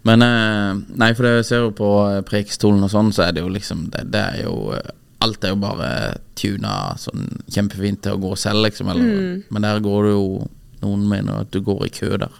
Men 0.04 0.22
eh, 0.26 0.82
Nei, 1.00 1.08
for 1.16 1.24
det 1.24 1.32
jeg 1.38 1.46
ser 1.48 1.62
jo 1.64 1.70
på 1.78 1.88
eh, 2.10 2.20
Prekestolen 2.28 2.84
og 2.84 2.90
sånn, 2.92 3.08
så 3.16 3.24
er 3.24 3.32
det 3.32 3.40
jo 3.46 3.48
liksom 3.54 3.86
Det, 3.94 4.02
det 4.12 4.20
er 4.20 4.42
jo 4.44 4.56
Alt 5.24 5.44
er 5.48 5.54
jo 5.54 5.60
bare 5.62 5.90
tuna 6.36 6.72
sånn 7.00 7.30
kjempefint 7.48 8.02
til 8.04 8.18
å 8.18 8.20
gå 8.20 8.34
selv, 8.36 8.66
liksom. 8.66 8.90
Eller, 8.92 9.06
Mm. 9.14 9.42
Men 9.48 9.62
der 9.64 9.80
går 9.80 10.04
det 10.10 10.12
jo 10.12 10.26
Noen 10.84 11.06
mener 11.08 11.40
at 11.46 11.50
du 11.54 11.62
går 11.64 11.86
i 11.86 11.94
kø 11.96 12.10
der. 12.20 12.34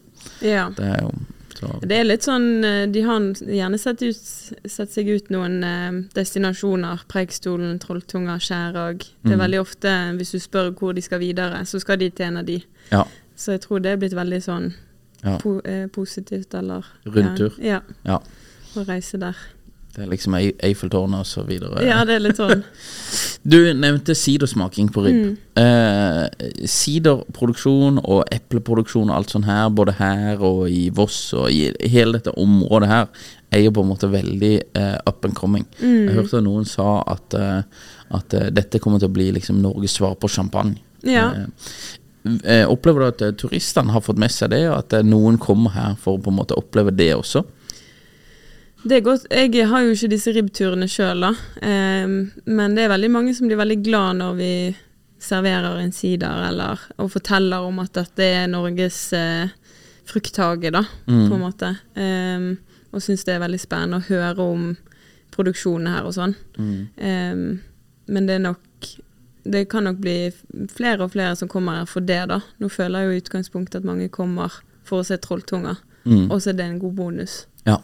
ja. 0.45 0.67
Det 0.77 0.85
er 0.93 1.01
jo 1.07 1.15
så, 1.55 1.71
Det 1.87 1.97
er 1.97 2.05
litt 2.05 2.25
sånn 2.27 2.47
De 2.93 3.03
har 3.07 3.21
gjerne 3.47 3.79
sett, 3.81 4.03
ut, 4.03 4.17
sett 4.69 4.91
seg 4.93 5.09
ut 5.09 5.29
noen 5.33 5.61
eh, 5.65 5.99
destinasjoner. 6.19 7.05
Preikestolen, 7.09 7.79
Trolltunga, 7.81 8.37
Skjærag. 8.43 8.99
Det 9.23 9.33
er 9.33 9.37
Mm. 9.39 9.45
veldig 9.47 9.61
ofte, 9.63 9.93
hvis 10.19 10.33
du 10.35 10.39
spør 10.43 10.73
hvor 10.75 10.93
de 10.95 11.01
skal 11.07 11.21
videre, 11.23 11.65
så 11.65 11.81
skal 11.81 11.97
de 12.03 12.11
til 12.11 12.27
en 12.27 12.37
av 12.43 12.45
de. 12.45 12.59
Ja. 12.93 13.05
Så 13.37 13.53
jeg 13.55 13.63
tror 13.65 13.81
det 13.83 13.93
er 13.93 13.97
blitt 14.03 14.13
veldig 14.19 14.43
sånn 14.45 14.75
Ja. 15.25 15.39
po 15.41 15.59
eh, 15.65 15.87
positivt, 15.89 16.55
eller 16.55 16.85
Rundtur. 17.09 17.55
Ja, 17.65 17.81
ja. 18.05 18.19
å 18.77 18.85
reise 18.89 19.19
der. 19.19 19.37
Det 19.95 20.03
er 20.03 20.09
liksom 20.11 20.35
Ei- 20.35 20.57
Eiffeltårnet 20.67 21.21
og 21.23 21.27
så 21.31 21.45
videre. 21.47 21.85
Ja, 21.87 22.01
det 22.05 22.17
er 22.17 22.23
litt 22.25 22.37
sånn. 22.41 22.65
Du 23.45 23.59
nevnte 23.77 24.15
sidersmaking 24.17 24.89
på 24.91 25.05
ribb. 25.05 25.21
Mm. 25.23 25.61
Eh, 25.61 26.49
siderproduksjon 26.71 28.01
og 28.03 28.23
epleproduksjon 28.35 29.11
og 29.13 29.17
alt 29.19 29.35
sånt 29.35 29.47
her, 29.49 29.69
både 29.71 29.95
her 29.99 30.41
og 30.45 30.65
i 30.73 30.89
Voss 30.97 31.19
og 31.37 31.51
i 31.53 31.69
hele 31.93 32.17
dette 32.19 32.33
området 32.41 32.89
her, 32.91 33.09
er 33.55 33.63
jo 33.67 33.75
på 33.77 33.85
en 33.85 33.91
måte 33.93 34.09
veldig 34.11 34.55
eh, 34.81 34.97
up 35.07 35.25
and 35.29 35.37
coming. 35.39 35.67
Mm. 35.79 36.09
Jeg 36.09 36.17
hørte 36.19 36.41
noen 36.43 36.67
sa 36.67 36.97
at, 37.15 37.37
eh, 37.39 37.61
at 38.19 38.35
eh, 38.35 38.49
dette 38.57 38.81
kommer 38.83 38.99
til 39.03 39.13
å 39.13 39.15
bli 39.15 39.29
liksom 39.37 39.61
Norges 39.63 39.95
svar 40.01 40.17
på 40.19 40.31
champagne. 40.33 40.81
Ja. 41.07 41.29
Eh, 41.45 41.69
opplever 42.25 43.01
du 43.01 43.07
at 43.11 43.23
eh, 43.23 43.35
turistene 43.37 43.93
har 43.93 44.01
fått 44.05 44.19
med 44.21 44.33
seg 44.33 44.51
det, 44.55 44.63
og 44.71 44.79
at 44.79 44.93
eh, 44.97 45.05
noen 45.05 45.37
kommer 45.39 45.75
her 45.75 45.97
for 46.01 46.17
å 46.17 46.23
på 46.25 46.33
en 46.33 46.39
måte 46.39 46.57
oppleve 46.57 46.95
det 46.97 47.11
også? 47.15 47.45
Det 48.85 48.99
er 48.99 49.05
godt. 49.05 49.27
Jeg 49.33 49.67
har 49.69 49.81
jo 49.85 49.93
ikke 49.95 50.11
disse 50.13 50.33
ribbturene 50.37 50.89
sjøl, 50.93 51.23
da. 51.25 51.31
Men 52.45 52.75
det 52.77 52.83
er 52.85 52.91
veldig 52.93 53.09
mange 53.15 53.33
som 53.33 53.49
blir 53.49 53.57
veldig 53.57 53.79
glad 53.87 54.19
når 54.19 54.35
vi 54.37 54.51
serverer 55.25 55.79
en 55.81 55.93
sider, 55.97 56.43
eller 56.51 56.83
og 57.01 57.09
forteller 57.15 57.65
om 57.65 57.79
at 57.81 57.95
dette 57.97 58.27
er 58.43 58.51
Norges 58.53 58.99
eh, 59.17 59.49
frukthage, 60.05 60.69
da, 60.75 60.83
Mm. 61.09 61.29
på 61.31 61.35
en 61.39 61.41
måte. 61.41 61.71
Og 62.93 63.01
syns 63.03 63.25
det 63.25 63.35
er 63.35 63.41
veldig 63.41 63.61
spennende 63.63 64.03
å 64.03 64.09
høre 64.11 64.45
om 64.53 64.67
produksjonen 65.35 65.89
her 65.91 66.05
og 66.05 66.13
sånn. 66.15 66.35
Mm. 66.61 67.61
Men 68.07 68.27
det 68.29 68.35
er 68.37 68.45
nok 68.45 68.61
Det 69.45 69.69
kan 69.69 69.85
nok 69.85 69.99
bli 70.01 70.31
flere 70.73 71.05
og 71.05 71.11
flere 71.13 71.37
som 71.37 71.49
kommer 71.49 71.77
her 71.83 71.85
for 71.91 72.01
det, 72.01 72.29
da. 72.31 72.41
Nå 72.61 72.69
føler 72.73 73.01
jeg 73.01 73.09
jo 73.11 73.17
i 73.17 73.21
utgangspunktet 73.23 73.83
at 73.83 73.85
mange 73.85 74.09
kommer 74.09 74.53
for 74.85 75.01
å 75.03 75.05
se 75.05 75.17
Trolltunga, 75.19 75.77
Mm. 76.05 76.31
og 76.31 76.41
så 76.41 76.51
er 76.51 76.57
det 76.59 76.65
en 76.67 76.79
god 76.79 76.95
bonus. 76.95 77.47
Ja. 77.67 77.79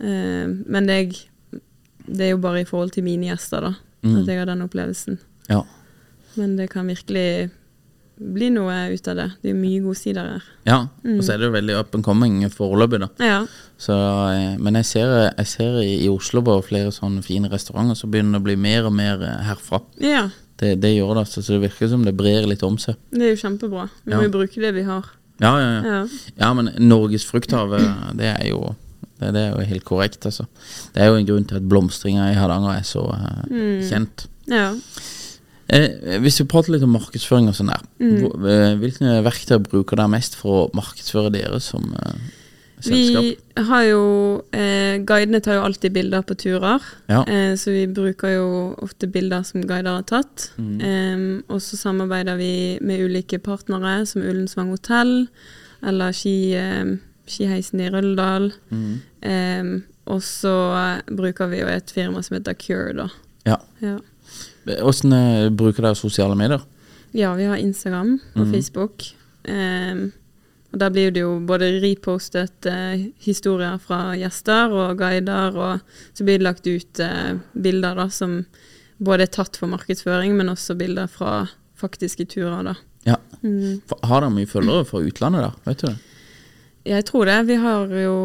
Eh, 0.00 0.46
men 0.66 0.86
det, 0.86 0.96
er- 0.96 1.60
det 2.06 2.20
er 2.26 2.30
jo 2.30 2.38
bare 2.38 2.60
i 2.60 2.64
forhold 2.68 2.90
til 2.92 3.04
mine 3.04 3.26
gjester, 3.30 3.60
da, 3.60 3.74
Mm. 4.04 4.18
at 4.22 4.26
jeg 4.26 4.38
har 4.38 4.46
den 4.46 4.62
opplevelsen. 4.62 5.18
Ja. 5.50 5.62
Men 6.36 6.56
det 6.56 6.70
kan 6.70 6.86
virkelig 6.86 7.50
bli 8.20 8.48
noe 8.50 8.92
ut 8.92 9.08
av 9.08 9.16
det. 9.16 9.32
Det 9.42 9.50
er 9.50 9.54
mye 9.54 9.80
gode 9.82 9.96
sider 9.96 10.22
her. 10.24 10.42
ja. 10.66 10.86
Mm. 11.04 11.18
Og 11.18 11.24
så 11.24 11.32
er 11.34 11.38
det 11.38 11.46
jo 11.46 11.52
veldig 11.52 11.78
up 11.80 11.94
and 11.94 12.04
coming 12.04 12.40
foreløpig, 12.50 13.00
da. 13.00 13.08
Ja. 13.24 13.46
Så, 13.78 13.92
eh, 13.92 14.56
men 14.58 14.74
jeg 14.74 14.84
ser, 14.86 15.32
jeg 15.36 15.46
ser 15.46 15.80
i, 15.82 16.04
i 16.04 16.08
Oslo 16.08 16.40
på 16.42 16.62
flere 16.64 16.90
sånne 16.90 17.22
fine 17.24 17.48
restauranter 17.48 17.94
så 17.94 18.08
begynner 18.10 18.32
det 18.32 18.40
å 18.40 18.44
bli 18.44 18.56
mer 18.56 18.84
og 18.86 18.92
mer 18.92 19.22
eh, 19.22 19.44
herfra. 19.44 19.82
ja. 20.00 20.30
Det, 20.58 20.72
det 20.82 20.90
gjør 20.96 21.14
det, 21.20 21.26
så 21.30 21.42
det 21.46 21.60
virker 21.68 21.88
som 21.92 22.02
det 22.04 22.16
brer 22.18 22.46
litt 22.50 22.62
om 22.66 22.76
seg. 22.82 22.96
Det 23.14 23.22
er 23.22 23.30
jo 23.36 23.40
kjempebra. 23.44 23.84
Vi 24.04 24.14
må 24.16 24.24
jo 24.26 24.32
bruke 24.34 24.60
det 24.60 24.72
vi 24.74 24.82
har. 24.88 25.06
Ja, 25.38 25.52
ja, 25.62 25.68
ja. 25.70 25.82
Ja. 25.86 26.00
ja 26.40 26.48
men 26.58 26.72
Norges 26.82 27.24
frukthav, 27.28 27.70
det 28.18 28.26
er 28.32 28.48
jo 28.50 28.74
det, 29.20 29.32
det 29.34 29.40
er 29.44 29.52
jo 29.54 29.66
helt 29.70 29.84
korrekt, 29.86 30.26
altså. 30.26 30.46
Det 30.94 31.02
er 31.02 31.08
jo 31.12 31.18
en 31.18 31.26
grunn 31.26 31.46
til 31.46 31.58
at 31.58 31.68
blomstringa 31.70 32.28
i 32.32 32.36
Hardanger 32.38 32.74
er 32.78 32.84
så 32.86 33.02
uh, 33.06 33.44
Mm. 33.50 33.80
kjent. 33.86 34.26
ja. 34.50 34.72
Eh, 35.68 36.16
hvis 36.24 36.38
vi 36.40 36.46
prater 36.48 36.72
litt 36.72 36.82
om 36.86 36.94
markedsføring 36.96 37.50
og 37.50 37.54
sånn 37.58 37.68
der, 37.68 37.82
Mm. 38.00 38.22
eh, 38.48 38.74
hvilke 38.80 39.18
verktøy 39.26 39.58
bruker 39.60 39.96
dere 40.00 40.08
mest 40.08 40.34
for 40.34 40.62
å 40.62 40.70
markedsføre 40.72 41.30
dere 41.34 41.60
som 41.60 41.92
eh, 41.92 42.14
selskap? 42.84 43.24
Vi 43.58 43.64
har 43.68 43.82
jo 43.88 44.02
eh, 44.52 44.98
Guidene 45.08 45.40
tar 45.44 45.58
jo 45.58 45.64
alltid 45.66 45.92
bilder 45.92 46.22
på 46.22 46.36
turer, 46.38 46.82
Ja. 47.08 47.24
eh, 47.26 47.54
så 47.58 47.72
vi 47.74 47.86
bruker 47.86 48.34
jo 48.36 48.48
ofte 48.84 49.08
bilder 49.10 49.42
som 49.42 49.62
guider 49.62 49.98
har 49.98 50.06
tatt. 50.08 50.50
Mm. 50.58 50.80
Eh, 50.80 51.42
og 51.48 51.60
så 51.62 51.76
samarbeider 51.76 52.36
vi 52.36 52.78
med 52.80 53.00
ulike 53.04 53.38
partnere, 53.38 54.06
som 54.06 54.22
Ullensvang 54.22 54.70
hotell, 54.70 55.28
eller 55.82 56.12
ski, 56.12 56.54
em, 56.54 57.00
Skiheisen 57.28 57.80
i 57.80 57.90
Røldal. 57.92 58.52
Mm. 58.70 59.82
Og 60.08 60.22
så 60.24 60.54
eh, 60.78 61.14
bruker 61.14 61.50
vi 61.50 61.60
jo 61.60 61.68
et 61.68 61.90
firma 61.92 62.22
som 62.24 62.38
heter 62.38 62.56
Cure, 62.56 62.94
da. 62.96 63.08
Ja. 63.46 63.58
Ja. 63.84 63.98
Hvordan 64.68 65.12
eh, 65.16 65.50
bruker 65.54 65.84
dere 65.84 65.98
sosiale 65.98 66.36
medier? 66.38 66.64
Ja, 67.16 67.34
vi 67.36 67.48
har 67.48 67.56
Instagram 67.56 68.18
og 68.34 68.46
mm. 68.46 68.52
Facebook. 68.52 69.04
Ehm, 69.48 70.10
og 70.72 70.80
Der 70.82 70.90
blir 70.92 71.10
det 71.10 71.22
jo 71.22 71.38
både 71.40 71.78
repostet 71.80 72.66
eh, 72.68 73.08
historier 73.24 73.78
fra 73.80 74.12
gjester 74.20 74.68
og 74.68 74.98
guider, 75.00 75.56
og 75.56 75.80
så 76.12 76.24
blir 76.26 76.38
det 76.38 76.44
lagt 76.44 76.66
ut 76.68 77.00
eh, 77.00 77.38
bilder 77.54 77.96
da, 77.96 78.08
som 78.12 78.42
både 78.98 79.24
er 79.24 79.32
tatt 79.32 79.56
for 79.56 79.70
markedsføring, 79.72 80.36
men 80.36 80.52
også 80.52 80.76
bilder 80.76 81.08
fra 81.08 81.46
faktiske 81.78 82.26
turer. 82.28 82.62
da. 82.66 82.74
Ja. 83.06 83.16
Mm. 83.40 83.80
Har 84.02 84.20
dere 84.20 84.34
mye 84.34 84.50
følgere 84.50 84.84
fra 84.84 85.00
utlandet 85.00 85.46
der? 85.46 85.56
Vet 85.64 85.80
du 85.80 85.86
det? 85.86 85.96
Jeg 86.88 87.04
tror 87.08 87.24
det. 87.28 87.38
Vi 87.48 87.56
har 87.62 87.96
jo 88.02 88.18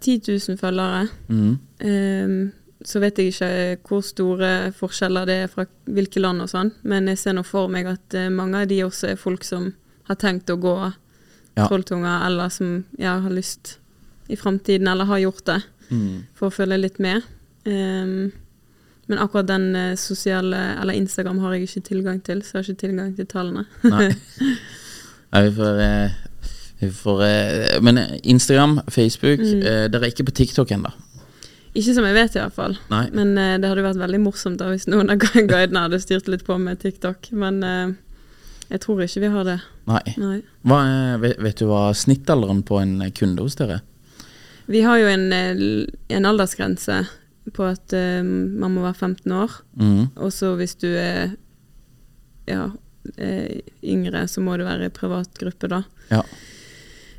10 0.00 0.20
000 0.28 0.58
følgere. 0.60 1.08
Mm. 1.28 1.58
Ehm, 1.80 2.52
så 2.84 3.00
vet 3.00 3.18
jeg 3.18 3.32
ikke 3.32 3.88
hvor 3.88 4.04
store 4.04 4.52
forskjeller 4.76 5.26
det 5.28 5.38
er 5.44 5.50
fra 5.50 5.64
hvilke 5.88 6.20
land 6.20 6.44
og 6.44 6.52
sånn, 6.52 6.70
men 6.84 7.08
jeg 7.08 7.20
ser 7.22 7.36
nå 7.36 7.42
for 7.46 7.72
meg 7.72 7.88
at 7.90 8.14
eh, 8.14 8.28
mange 8.32 8.62
av 8.62 8.70
de 8.70 8.82
også 8.84 9.14
er 9.14 9.20
folk 9.20 9.46
som 9.46 9.72
har 10.06 10.20
tenkt 10.20 10.52
å 10.52 10.58
gå 10.60 10.76
Ja. 11.56 11.68
eller 12.26 12.48
som 12.52 12.84
ja, 12.98 13.18
har 13.18 13.30
lyst 13.30 13.78
i 14.28 14.36
framtiden, 14.36 14.88
eller 14.88 15.04
har 15.04 15.18
gjort 15.18 15.44
det, 15.46 15.62
mm. 15.88 16.26
for 16.34 16.50
å 16.50 16.54
følge 16.54 16.76
litt 16.76 16.98
med. 16.98 17.22
Um, 17.64 18.32
men 19.06 19.22
akkurat 19.22 19.46
den 19.46 19.76
eh, 19.76 19.94
sosiale, 19.96 20.58
eller 20.82 20.98
Instagram, 20.98 21.38
har 21.38 21.54
jeg 21.54 21.68
ikke 21.68 21.80
tilgang 21.86 22.20
til, 22.26 22.42
så 22.42 22.56
jeg 22.56 22.58
har 22.58 22.70
ikke 22.70 22.80
tilgang 22.80 23.12
til 23.16 23.28
tallene. 23.30 23.62
Nei. 23.86 24.08
Nei, 25.32 25.42
vi 25.46 25.52
får, 25.54 25.80
eh, 25.84 26.16
vi 26.80 26.90
får 26.90 27.22
eh, 27.22 27.80
Men 27.82 28.02
Instagram, 28.22 28.80
Facebook 28.88 29.40
Mm. 29.40 29.60
Dere 29.62 30.02
er 30.02 30.10
ikke 30.10 30.26
på 30.26 30.34
TikTok 30.42 30.74
ennå? 30.74 30.90
Ikke 31.76 31.92
som 31.92 32.06
jeg 32.08 32.16
vet, 32.16 32.36
i 32.36 32.40
hvert 32.40 32.56
fall. 32.56 32.74
Nei. 32.88 33.04
Men 33.16 33.34
eh, 33.36 33.54
det 33.60 33.68
hadde 33.68 33.84
vært 33.84 34.00
veldig 34.00 34.20
morsomt 34.24 34.60
da 34.60 34.70
hvis 34.72 34.88
noen 34.88 35.12
av 35.12 35.20
guidene 35.52 35.84
hadde 35.84 36.00
styrt 36.00 36.28
litt 36.32 36.46
på 36.46 36.56
med 36.60 36.80
TikTok. 36.80 37.30
Men 37.36 37.60
eh, 37.66 37.96
jeg 38.72 38.82
tror 38.84 39.04
ikke 39.04 39.24
vi 39.26 39.32
har 39.34 39.48
det. 39.48 39.58
Nei. 39.86 40.14
Nei. 40.18 40.40
Hva 40.66 40.80
vet, 41.22 41.60
du 41.60 41.68
hva 41.70 41.90
snittalderen 41.94 42.64
på 42.66 42.80
en 42.82 42.98
kunde 43.14 43.44
hos 43.46 43.58
dere 43.58 43.78
er? 43.78 43.84
Vi 44.66 44.80
har 44.82 44.98
jo 44.98 45.06
en, 45.06 45.28
eh, 45.32 45.60
en 46.16 46.26
aldersgrense 46.26 47.04
på 47.54 47.68
at 47.70 47.94
eh, 47.94 48.22
man 48.26 48.74
må 48.74 48.82
være 48.82 48.98
15 48.98 49.36
år. 49.36 49.54
Mm. 49.78 50.02
Og 50.16 50.32
så 50.34 50.56
hvis 50.58 50.74
du 50.82 50.88
er 50.90 51.36
ja, 52.50 52.70
eh, 53.14 53.62
yngre, 53.86 54.26
så 54.28 54.42
må 54.42 54.56
du 54.58 54.66
være 54.66 54.90
i 54.90 54.94
privat 54.94 55.38
gruppe, 55.38 55.70
da. 55.70 55.82
Ja. 56.10 56.24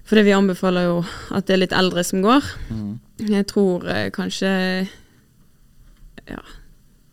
Fordi 0.07 0.23
vi 0.23 0.35
anbefaler 0.35 0.87
jo 0.87 0.99
at 1.35 1.47
det 1.47 1.55
er 1.55 1.63
litt 1.65 1.75
eldre 1.75 2.03
som 2.07 2.23
går. 2.23 2.45
Mm. 2.71 2.93
Jeg 3.27 3.47
tror 3.51 3.87
eh, 3.91 4.07
kanskje 4.15 4.51
ja, 6.27 6.43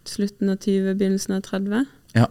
slutten 0.07 0.53
av 0.53 0.61
20, 0.63 0.95
begynnelsen 0.95 1.39
av 1.39 1.47
30. 1.47 1.87
Ja. 2.15 2.29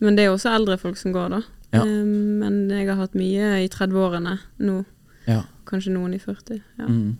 Men 0.00 0.16
det 0.16 0.26
er 0.26 0.34
også 0.34 0.52
eldre 0.52 0.76
folk 0.80 1.00
som 1.00 1.12
går, 1.16 1.32
da. 1.36 1.42
Ja. 1.72 1.82
Eh, 1.84 2.04
men 2.42 2.68
jeg 2.70 2.88
har 2.88 2.96
hatt 2.98 3.14
mye 3.18 3.50
i 3.64 3.68
30-årene 3.70 4.38
nå. 4.66 4.84
ja. 5.28 5.42
Kanskje 5.70 5.92
noen 5.94 6.14
i 6.16 6.18
40. 6.18 6.56
Ja. 6.80 6.86
Mm. 6.90 7.16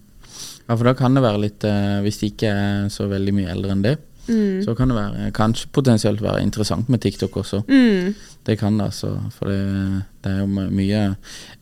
Ja, 0.67 0.75
for 0.77 0.85
da 0.89 0.93
kan 0.99 1.15
det 1.15 1.23
være 1.23 1.39
litt 1.43 1.65
eh, 1.67 2.01
Hvis 2.03 2.19
de 2.21 2.29
ikke 2.33 2.49
er 2.51 2.89
så 2.91 3.07
veldig 3.11 3.33
mye 3.37 3.51
eldre 3.53 3.77
enn 3.77 3.83
det, 3.87 3.99
Mm. 4.31 4.61
så 4.63 4.75
kan 4.77 4.87
det 4.93 4.95
være, 4.95 5.31
kanskje 5.35 5.71
potensielt 5.75 6.21
være 6.23 6.43
interessant 6.45 6.89
med 6.93 7.01
TikTok 7.03 7.35
også. 7.41 7.63
Mm. 7.67 8.13
Det 8.47 8.59
kan 8.61 8.77
det, 8.79 8.85
altså. 8.93 9.09
For 9.35 9.49
det, 9.49 10.03
det 10.23 10.31
er 10.31 10.39
jo 10.45 10.47
mye 10.47 11.01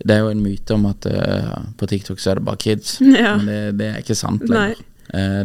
Det 0.04 0.10
er 0.16 0.18
jo 0.18 0.28
en 0.34 0.42
myte 0.42 0.74
om 0.74 0.84
at 0.90 1.06
eh, 1.08 1.54
på 1.78 1.86
TikTok 1.88 2.20
så 2.20 2.32
er 2.34 2.40
det 2.40 2.44
bare 2.44 2.60
kids. 2.60 2.98
Men 3.00 3.46
det, 3.46 3.60
det 3.78 3.86
er 3.92 4.02
ikke 4.02 4.18
sant 4.18 4.44
lenger. 4.50 4.74
Eh, 4.76 4.87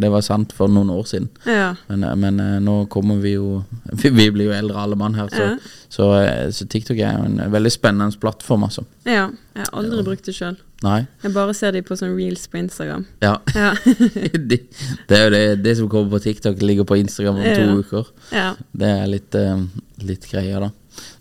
det 0.03 0.09
var 0.11 0.21
sant 0.25 0.51
for 0.55 0.67
noen 0.71 0.89
år 0.91 1.05
siden. 1.07 1.29
Ja. 1.47 1.75
Men, 1.87 2.03
eh, 2.03 2.15
men 2.19 2.39
eh, 2.39 2.59
nå 2.63 2.85
kommer 2.91 3.21
vi 3.23 3.35
jo 3.37 3.63
Vi, 4.03 4.11
blir 4.31 4.49
jo 4.49 4.55
eldre 4.55 4.81
alle 4.81 4.97
mann 4.99 5.15
her, 5.15 5.29
så, 5.31 5.47
Ja. 5.53 5.55
så, 5.89 6.09
eh, 6.19 6.49
så 6.51 6.67
TikTok 6.67 6.99
er 6.99 7.17
jo 7.17 7.29
en 7.29 7.51
veldig 7.53 7.71
spennende 7.71 8.19
plattform, 8.19 8.67
altså. 8.69 8.85
ja. 9.05 9.29
Jeg 9.53 9.67
har 9.69 9.77
aldri 9.77 10.03
brukt 10.03 10.25
det 10.25 10.33
sjøl. 10.33 10.55
Nei. 10.83 11.05
Jeg 11.23 11.31
bare 11.33 11.53
ser 11.55 11.71
de 11.71 11.81
på 11.87 11.95
sånn 11.95 12.11
reels 12.17 12.43
på 12.51 12.57
Instagram. 12.59 13.05
Ja. 13.23 13.37
Ja. 13.55 13.69
det, 14.51 14.59
det 15.07 15.17
er 15.17 15.23
jo 15.29 15.31
det, 15.31 15.43
det 15.63 15.77
som 15.79 15.87
kommer 15.91 16.11
på 16.17 16.23
TikTok, 16.25 16.59
ligger 16.61 16.83
på 16.89 16.97
Instagram 16.99 17.37
om 17.39 17.43
to 17.47 17.61
Ja. 17.63 17.75
uker. 17.79 18.09
ja. 18.35 18.49
Det 18.75 18.89
er 18.99 19.07
litt, 19.07 19.35
eh, 19.39 19.61
litt 20.03 20.27
greier, 20.31 20.59
da. 20.67 20.71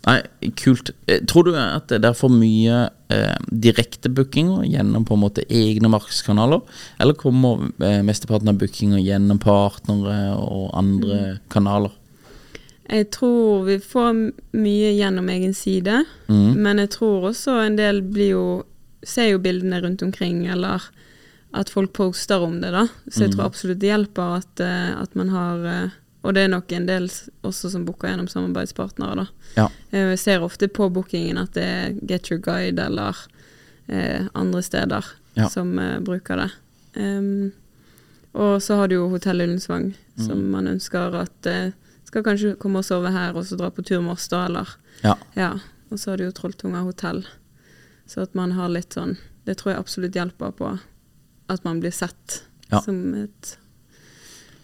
Nei, 0.04 0.16
kult. 0.58 0.90
Eh, 1.08 1.20
Tror 1.30 1.46
du 1.46 1.54
at 1.56 1.88
det 1.94 2.04
er 2.04 2.12
for 2.18 2.28
mye 2.28 2.88
eh, 3.08 3.36
direktebookinger 3.48 4.66
gjennom 4.68 5.06
på 5.06 5.14
en 5.14 5.22
måte 5.22 5.44
egne 5.48 5.88
markedskanaler, 5.94 6.60
eller 7.00 7.14
kommer 7.14 7.68
eh, 7.80 8.02
mesteparten 8.04 8.50
av 8.50 8.58
bookinger 8.60 8.98
gjennom 9.00 9.38
partnere 9.42 10.34
og 10.36 10.70
andre 10.74 11.20
Mm. 11.22 11.38
kanaler? 11.54 11.92
Jeg 12.90 13.10
tror 13.14 13.62
vi 13.64 13.78
får 13.78 14.12
mye 14.58 14.90
gjennom 14.98 15.28
egen 15.32 15.54
side, 15.54 16.02
mm. 16.28 16.56
men 16.58 16.78
jeg 16.82 16.90
tror 16.98 17.30
også 17.30 17.54
en 17.64 17.76
del 17.78 18.02
blir 18.02 18.30
jo 18.34 18.44
Ser 19.04 19.30
jo 19.32 19.38
bildene 19.42 19.80
rundt 19.82 20.02
omkring, 20.02 20.46
eller 20.46 20.82
at 21.54 21.68
folk 21.68 21.92
poster 21.92 22.40
om 22.40 22.60
det, 22.62 22.70
da. 22.72 22.86
Så 23.10 23.24
jeg 23.26 23.32
tror 23.34 23.44
absolutt 23.50 23.78
det 23.82 23.90
hjelper 23.90 24.36
at, 24.38 24.60
eh, 24.60 24.92
at 25.02 25.14
man 25.18 25.28
har 25.28 25.64
eh, 25.66 25.90
Og 26.24 26.34
det 26.34 26.44
er 26.44 26.48
nok 26.52 26.70
en 26.72 26.86
del 26.86 27.08
også 27.42 27.68
som 27.72 27.84
booker 27.84 28.06
gjennom 28.08 28.28
samarbeidspartnere, 28.30 29.16
da. 29.16 29.26
Ja. 29.56 29.64
Eh, 29.90 30.10
Jeg 30.12 30.18
ser 30.22 30.40
ofte 30.46 30.68
på 30.68 30.86
bookingen 30.88 31.36
at 31.38 31.52
det 31.52 31.64
er 31.64 31.96
Get 32.06 32.30
Your 32.30 32.38
Guide 32.38 32.78
eller 32.78 33.16
eh, 33.88 34.28
andre 34.34 34.62
steder 34.62 35.04
Ja. 35.34 35.48
som 35.48 35.76
eh, 35.78 35.98
bruker 35.98 36.36
det. 36.36 36.50
Um, 36.94 37.52
og 38.34 38.60
så 38.62 38.76
har 38.76 38.88
du 38.88 38.94
jo 39.00 39.08
Hotell 39.08 39.40
Ullensvang, 39.40 39.94
som 40.16 40.38
Mm. 40.38 40.50
man 40.50 40.66
ønsker 40.68 41.14
at 41.20 41.46
eh, 41.46 41.72
skal 42.04 42.22
kanskje 42.22 42.54
komme 42.56 42.78
og 42.78 42.84
sove 42.84 43.10
her, 43.10 43.34
og 43.34 43.44
så 43.44 43.56
dra 43.58 43.70
på 43.70 43.82
tur 43.84 44.00
med 44.00 44.12
oss, 44.12 44.28
da, 44.28 44.44
eller 44.46 44.68
Ja. 45.02 45.16
Ja. 45.36 45.52
Og 45.90 45.98
så 45.98 46.10
har 46.12 46.16
du 46.18 46.24
jo 46.24 46.30
Trolltunga 46.30 46.84
hotell. 46.84 47.24
Så 48.06 48.22
at 48.22 48.34
man 48.34 48.52
har 48.52 48.68
litt 48.68 48.94
sånn 48.96 49.16
Det 49.46 49.56
tror 49.58 49.72
jeg 49.72 49.80
absolutt 49.80 50.14
hjelper 50.14 50.52
på 50.54 50.78
at 51.48 51.64
man 51.64 51.80
blir 51.80 51.90
sett 51.92 52.42
Ja. 52.70 52.80
som 52.80 53.14
et 53.14 53.56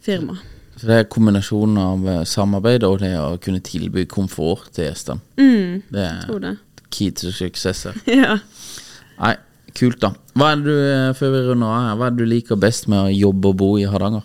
firma. 0.01 0.39
Så 0.79 0.87
det 0.87 0.95
er 1.01 1.09
kombinasjonen 1.11 1.79
av 1.83 2.07
eh, 2.09 2.23
samarbeid 2.25 2.85
og 2.87 3.01
det 3.03 3.11
å 3.19 3.35
kunne 3.43 3.61
tilby 3.61 4.05
komfort 4.07 4.71
til 4.73 4.87
gjestene. 4.87 5.21
Mm, 5.37 5.83
Det 5.91 6.07
tror 6.25 6.37
er 6.39 6.41
det. 6.47 6.53
key 6.91 7.11
to 7.11 7.33
success. 7.33 7.83
her. 7.85 7.95
ja. 8.07 8.39
Nei, 9.19 9.35
kult, 9.75 9.99
da. 10.01 10.13
Hva 10.39 10.53
er 10.53 10.57
det 10.63 10.65
du, 10.65 10.77
eh, 10.79 11.13
før 11.19 11.35
vi 11.35 11.43
runder 11.51 11.67
av 11.75 11.99
hva 11.99 12.07
er 12.07 12.15
det 12.15 12.23
du 12.23 12.31
liker 12.31 12.57
best 12.63 12.87
med 12.89 12.99
å 13.03 13.13
jobbe 13.13 13.51
og 13.51 13.57
bo 13.59 13.73
i 13.77 13.85
Hardanger? 13.91 14.23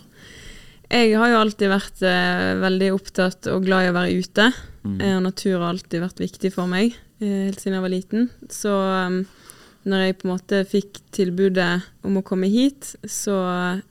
Jeg 0.94 1.16
har 1.18 1.32
jo 1.34 1.40
alltid 1.42 1.72
vært 1.74 2.04
eh, 2.06 2.54
veldig 2.62 2.92
opptatt 2.94 3.48
og 3.50 3.66
glad 3.66 3.88
i 3.88 3.90
å 3.90 3.98
være 3.98 4.20
ute. 4.22 4.52
Mm. 4.86 5.00
Eh, 5.02 5.16
og 5.18 5.24
natur 5.26 5.58
har 5.58 5.72
alltid 5.74 6.04
vært 6.06 6.22
viktig 6.22 6.54
for 6.54 6.70
meg, 6.70 6.94
helt 7.22 7.62
siden 7.62 7.78
jeg 7.78 7.86
var 7.86 7.94
liten. 7.94 8.30
Så 8.52 8.74
um, 8.74 9.24
når 9.90 10.06
jeg 10.06 10.18
på 10.20 10.28
en 10.28 10.34
måte 10.34 10.62
fikk 10.68 11.02
tilbudet 11.16 11.84
om 12.08 12.20
å 12.20 12.26
komme 12.26 12.48
hit, 12.52 12.94
så 13.04 13.36
eh, 13.52 13.84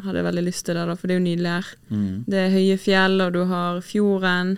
hadde 0.00 0.20
jeg 0.20 0.28
veldig 0.30 0.44
lyst 0.46 0.64
til 0.66 0.78
det, 0.78 0.86
da, 0.88 0.96
for 0.96 1.08
det 1.08 1.16
er 1.16 1.20
jo 1.20 1.26
nydelig 1.26 1.52
her. 1.52 1.70
Mm. 1.92 2.10
Det 2.26 2.40
er 2.40 2.54
høye 2.54 2.78
fjell, 2.80 3.16
og 3.24 3.34
du 3.36 3.42
har 3.50 3.80
fjorden. 3.84 4.56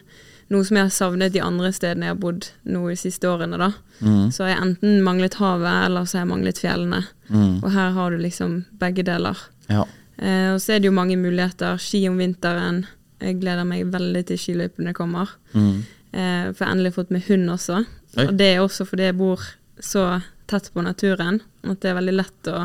Noe 0.49 0.65
som 0.65 0.79
jeg 0.79 0.87
har 0.87 0.95
savnet 0.95 1.35
de 1.35 1.43
andre 1.45 1.73
stedene 1.77 2.09
jeg 2.09 2.15
har 2.15 2.23
bodd 2.23 2.49
nå 2.71 2.87
de 2.89 2.97
siste 2.99 3.29
årene. 3.29 3.59
da. 3.61 3.73
Mm. 4.01 4.31
Så 4.33 4.45
har 4.45 4.55
jeg 4.55 4.63
enten 4.65 5.03
manglet 5.05 5.37
havet, 5.43 5.85
eller 5.89 6.07
så 6.07 6.19
har 6.19 6.25
jeg 6.25 6.33
manglet 6.33 6.63
fjellene. 6.63 7.03
Mm. 7.29 7.59
Og 7.59 7.69
her 7.75 7.93
har 7.99 8.15
du 8.15 8.23
liksom 8.23 8.55
begge 8.81 9.05
deler. 9.07 9.43
Ja. 9.69 9.85
Eh, 10.17 10.55
og 10.55 10.63
så 10.63 10.75
er 10.75 10.81
det 10.81 10.89
jo 10.89 10.97
mange 10.97 11.19
muligheter. 11.21 11.79
Ski 11.83 12.07
om 12.09 12.23
vinteren. 12.23 12.85
Jeg 13.19 13.41
gleder 13.43 13.67
meg 13.67 13.91
veldig 13.93 14.25
til 14.31 14.41
skiløypene 14.41 14.95
kommer. 14.95 15.35
Mm. 15.53 15.83
Eh, 16.15 16.47
for 16.55 16.63
jeg 16.63 16.69
har 16.69 16.77
endelig 16.77 16.97
fått 16.97 17.13
med 17.15 17.27
hund 17.29 17.51
også. 17.51 17.83
Oi. 18.17 18.25
Og 18.27 18.37
det 18.39 18.47
er 18.55 18.61
også 18.63 18.87
fordi 18.89 19.09
jeg 19.11 19.17
bor 19.19 19.43
så 19.85 20.05
tett 20.49 20.71
på 20.73 20.83
naturen 20.83 21.41
at 21.69 21.81
det 21.83 21.91
er 21.91 21.99
veldig 21.99 22.15
lett 22.17 22.49
å, 22.51 22.63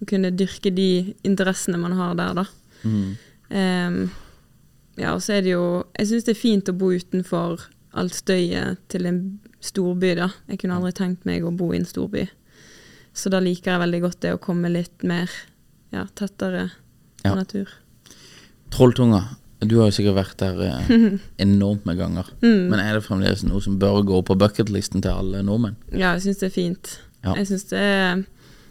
å 0.00 0.06
kunne 0.08 0.30
dyrke 0.32 0.70
de 0.74 1.14
interessene 1.26 1.80
man 1.80 1.96
har 1.98 2.14
der, 2.14 2.34
da. 2.38 2.44
Mm. 2.84 3.16
Um, 3.50 3.98
ja, 5.00 5.14
og 5.14 5.22
så 5.24 5.34
er 5.38 5.42
det 5.44 5.52
jo 5.54 5.64
Jeg 5.98 6.06
syns 6.08 6.24
det 6.26 6.32
er 6.34 6.38
fint 6.40 6.68
å 6.70 6.74
bo 6.76 6.90
utenfor 6.94 7.64
alt 7.98 8.14
støyet 8.16 8.80
til 8.92 9.06
en 9.10 9.20
storby, 9.64 10.14
da. 10.18 10.28
Jeg 10.50 10.60
kunne 10.62 10.76
aldri 10.78 10.92
tenkt 10.96 11.24
meg 11.28 11.44
å 11.46 11.52
bo 11.54 11.72
i 11.72 11.78
en 11.80 11.86
storby. 11.88 12.26
Så 13.14 13.30
da 13.30 13.38
liker 13.42 13.72
jeg 13.74 13.82
veldig 13.84 14.00
godt 14.02 14.20
det 14.24 14.32
å 14.34 14.40
komme 14.42 14.70
litt 14.72 15.04
mer 15.06 15.30
ja, 15.94 16.06
tettere 16.18 16.68
på 17.22 17.30
Ja. 17.30 17.34
natur. 17.38 17.70
Trolltunga. 18.74 19.22
Du 19.68 19.78
har 19.80 19.90
jo 19.90 19.96
sikkert 19.96 20.18
vært 20.18 20.36
der 20.42 20.60
eh, 20.66 20.92
enormt 21.46 21.86
med 21.88 21.98
ganger. 22.00 22.28
Mm. 22.44 22.70
Men 22.70 22.78
er 22.82 22.96
det 22.96 23.04
fremdeles 23.06 23.44
noe 23.46 23.62
som 23.64 23.78
bør 23.80 24.02
gå 24.06 24.20
på 24.28 24.36
bucketlisten 24.40 25.04
til 25.04 25.14
alle 25.14 25.42
nordmenn? 25.46 25.76
Ja, 25.92 26.14
jeg 26.14 26.26
syns 26.26 26.42
det 26.42 26.48
er 26.50 26.54
fint. 26.54 26.94
Ja. 27.24 27.34
Jeg 27.40 27.48
synes 27.48 27.68
det 27.70 27.80
er 27.80 28.24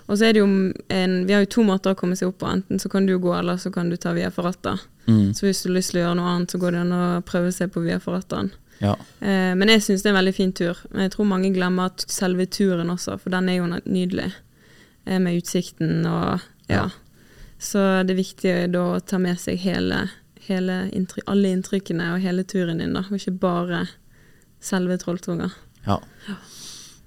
Og 0.06 0.18
så 0.20 0.28
er 0.28 0.36
det 0.36 0.42
jo 0.44 0.48
en 0.94 1.14
Vi 1.26 1.34
har 1.34 1.42
jo 1.42 1.50
to 1.50 1.64
måter 1.66 1.96
å 1.96 1.98
komme 1.98 2.18
seg 2.20 2.30
opp 2.30 2.42
på. 2.44 2.50
Enten 2.52 2.82
så 2.82 2.92
kan 2.92 3.08
du 3.08 3.16
gå, 3.18 3.32
eller 3.38 3.58
så 3.58 3.72
kan 3.74 3.90
du 3.90 3.98
ta 3.98 4.14
Via 4.14 4.32
Ferrata. 4.32 4.78
Mm. 5.08 5.34
Så 5.34 5.48
hvis 5.48 5.64
du 5.64 5.70
har 5.70 5.78
lyst 5.78 5.94
til 5.94 6.02
å 6.02 6.04
gjøre 6.08 6.20
noe 6.20 6.34
annet, 6.36 6.52
så 6.52 6.60
går 6.62 6.76
det 6.76 6.84
an 6.84 6.98
å 6.98 7.06
prøve 7.26 7.54
seg 7.56 7.72
på 7.74 7.84
Via 7.86 8.00
Ferrataen. 8.04 8.52
Ja. 8.84 8.98
Eh, 9.24 9.54
men 9.56 9.72
jeg 9.72 9.84
syns 9.86 10.04
det 10.04 10.12
er 10.12 10.16
en 10.16 10.20
veldig 10.22 10.36
fin 10.36 10.52
tur. 10.56 10.80
Men 10.92 11.08
jeg 11.08 11.16
tror 11.16 11.30
mange 11.30 11.54
glemmer 11.56 11.94
selve 12.04 12.46
turen 12.52 12.92
også, 12.92 13.18
for 13.22 13.34
den 13.34 13.50
er 13.50 13.62
jo 13.62 13.70
nydelig. 13.72 14.34
Eh, 15.06 15.20
med 15.20 15.40
utsikten 15.40 16.06
og 16.08 16.44
ja. 16.72 16.90
Så 17.64 17.80
det 18.04 18.12
er 18.14 18.20
viktig 18.20 18.54
da 18.74 18.84
å 18.96 19.00
ta 19.00 19.20
med 19.24 19.40
seg 19.40 19.62
hele, 19.64 20.08
hele 20.48 20.78
alle 21.26 21.52
inntrykkene 21.56 22.14
og 22.14 22.24
hele 22.24 22.46
turen 22.48 22.82
din, 22.82 22.96
da. 22.98 23.06
Og 23.10 23.20
ikke 23.20 23.36
bare 23.44 23.86
selve 24.64 24.98
trolltunga. 25.02 25.50
Ja. 25.88 26.00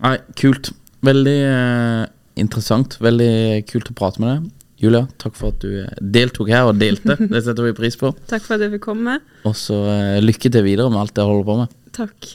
Nei, 0.05 0.17
kult. 0.39 0.73
Veldig 1.07 1.39
eh, 1.49 2.05
interessant. 2.41 2.99
Veldig 3.03 3.65
kult 3.71 3.93
å 3.93 3.97
prate 3.97 4.23
med 4.23 4.33
deg. 4.33 4.53
Julia, 4.77 5.07
takk 5.21 5.37
for 5.39 5.55
at 5.55 5.63
du 5.65 5.71
eh, 5.85 6.01
deltok 6.01 6.51
her 6.53 6.69
og 6.71 6.81
delte. 6.81 7.17
Det 7.33 7.45
setter 7.45 7.69
vi 7.69 7.77
pris 7.77 7.97
på. 8.01 8.13
Takk 8.29 8.45
for 8.45 8.59
at 8.59 8.67
jeg 8.67 8.77
fikk 8.77 8.89
komme. 8.91 9.21
Og 9.49 9.57
så 9.57 9.79
eh, 9.93 10.19
lykke 10.25 10.53
til 10.53 10.67
videre 10.67 10.93
med 10.93 11.05
alt 11.05 11.17
det 11.17 11.25
jeg 11.25 11.33
holder 11.33 11.49
på 11.49 11.61
med. 11.63 11.79
Takk. 11.97 12.35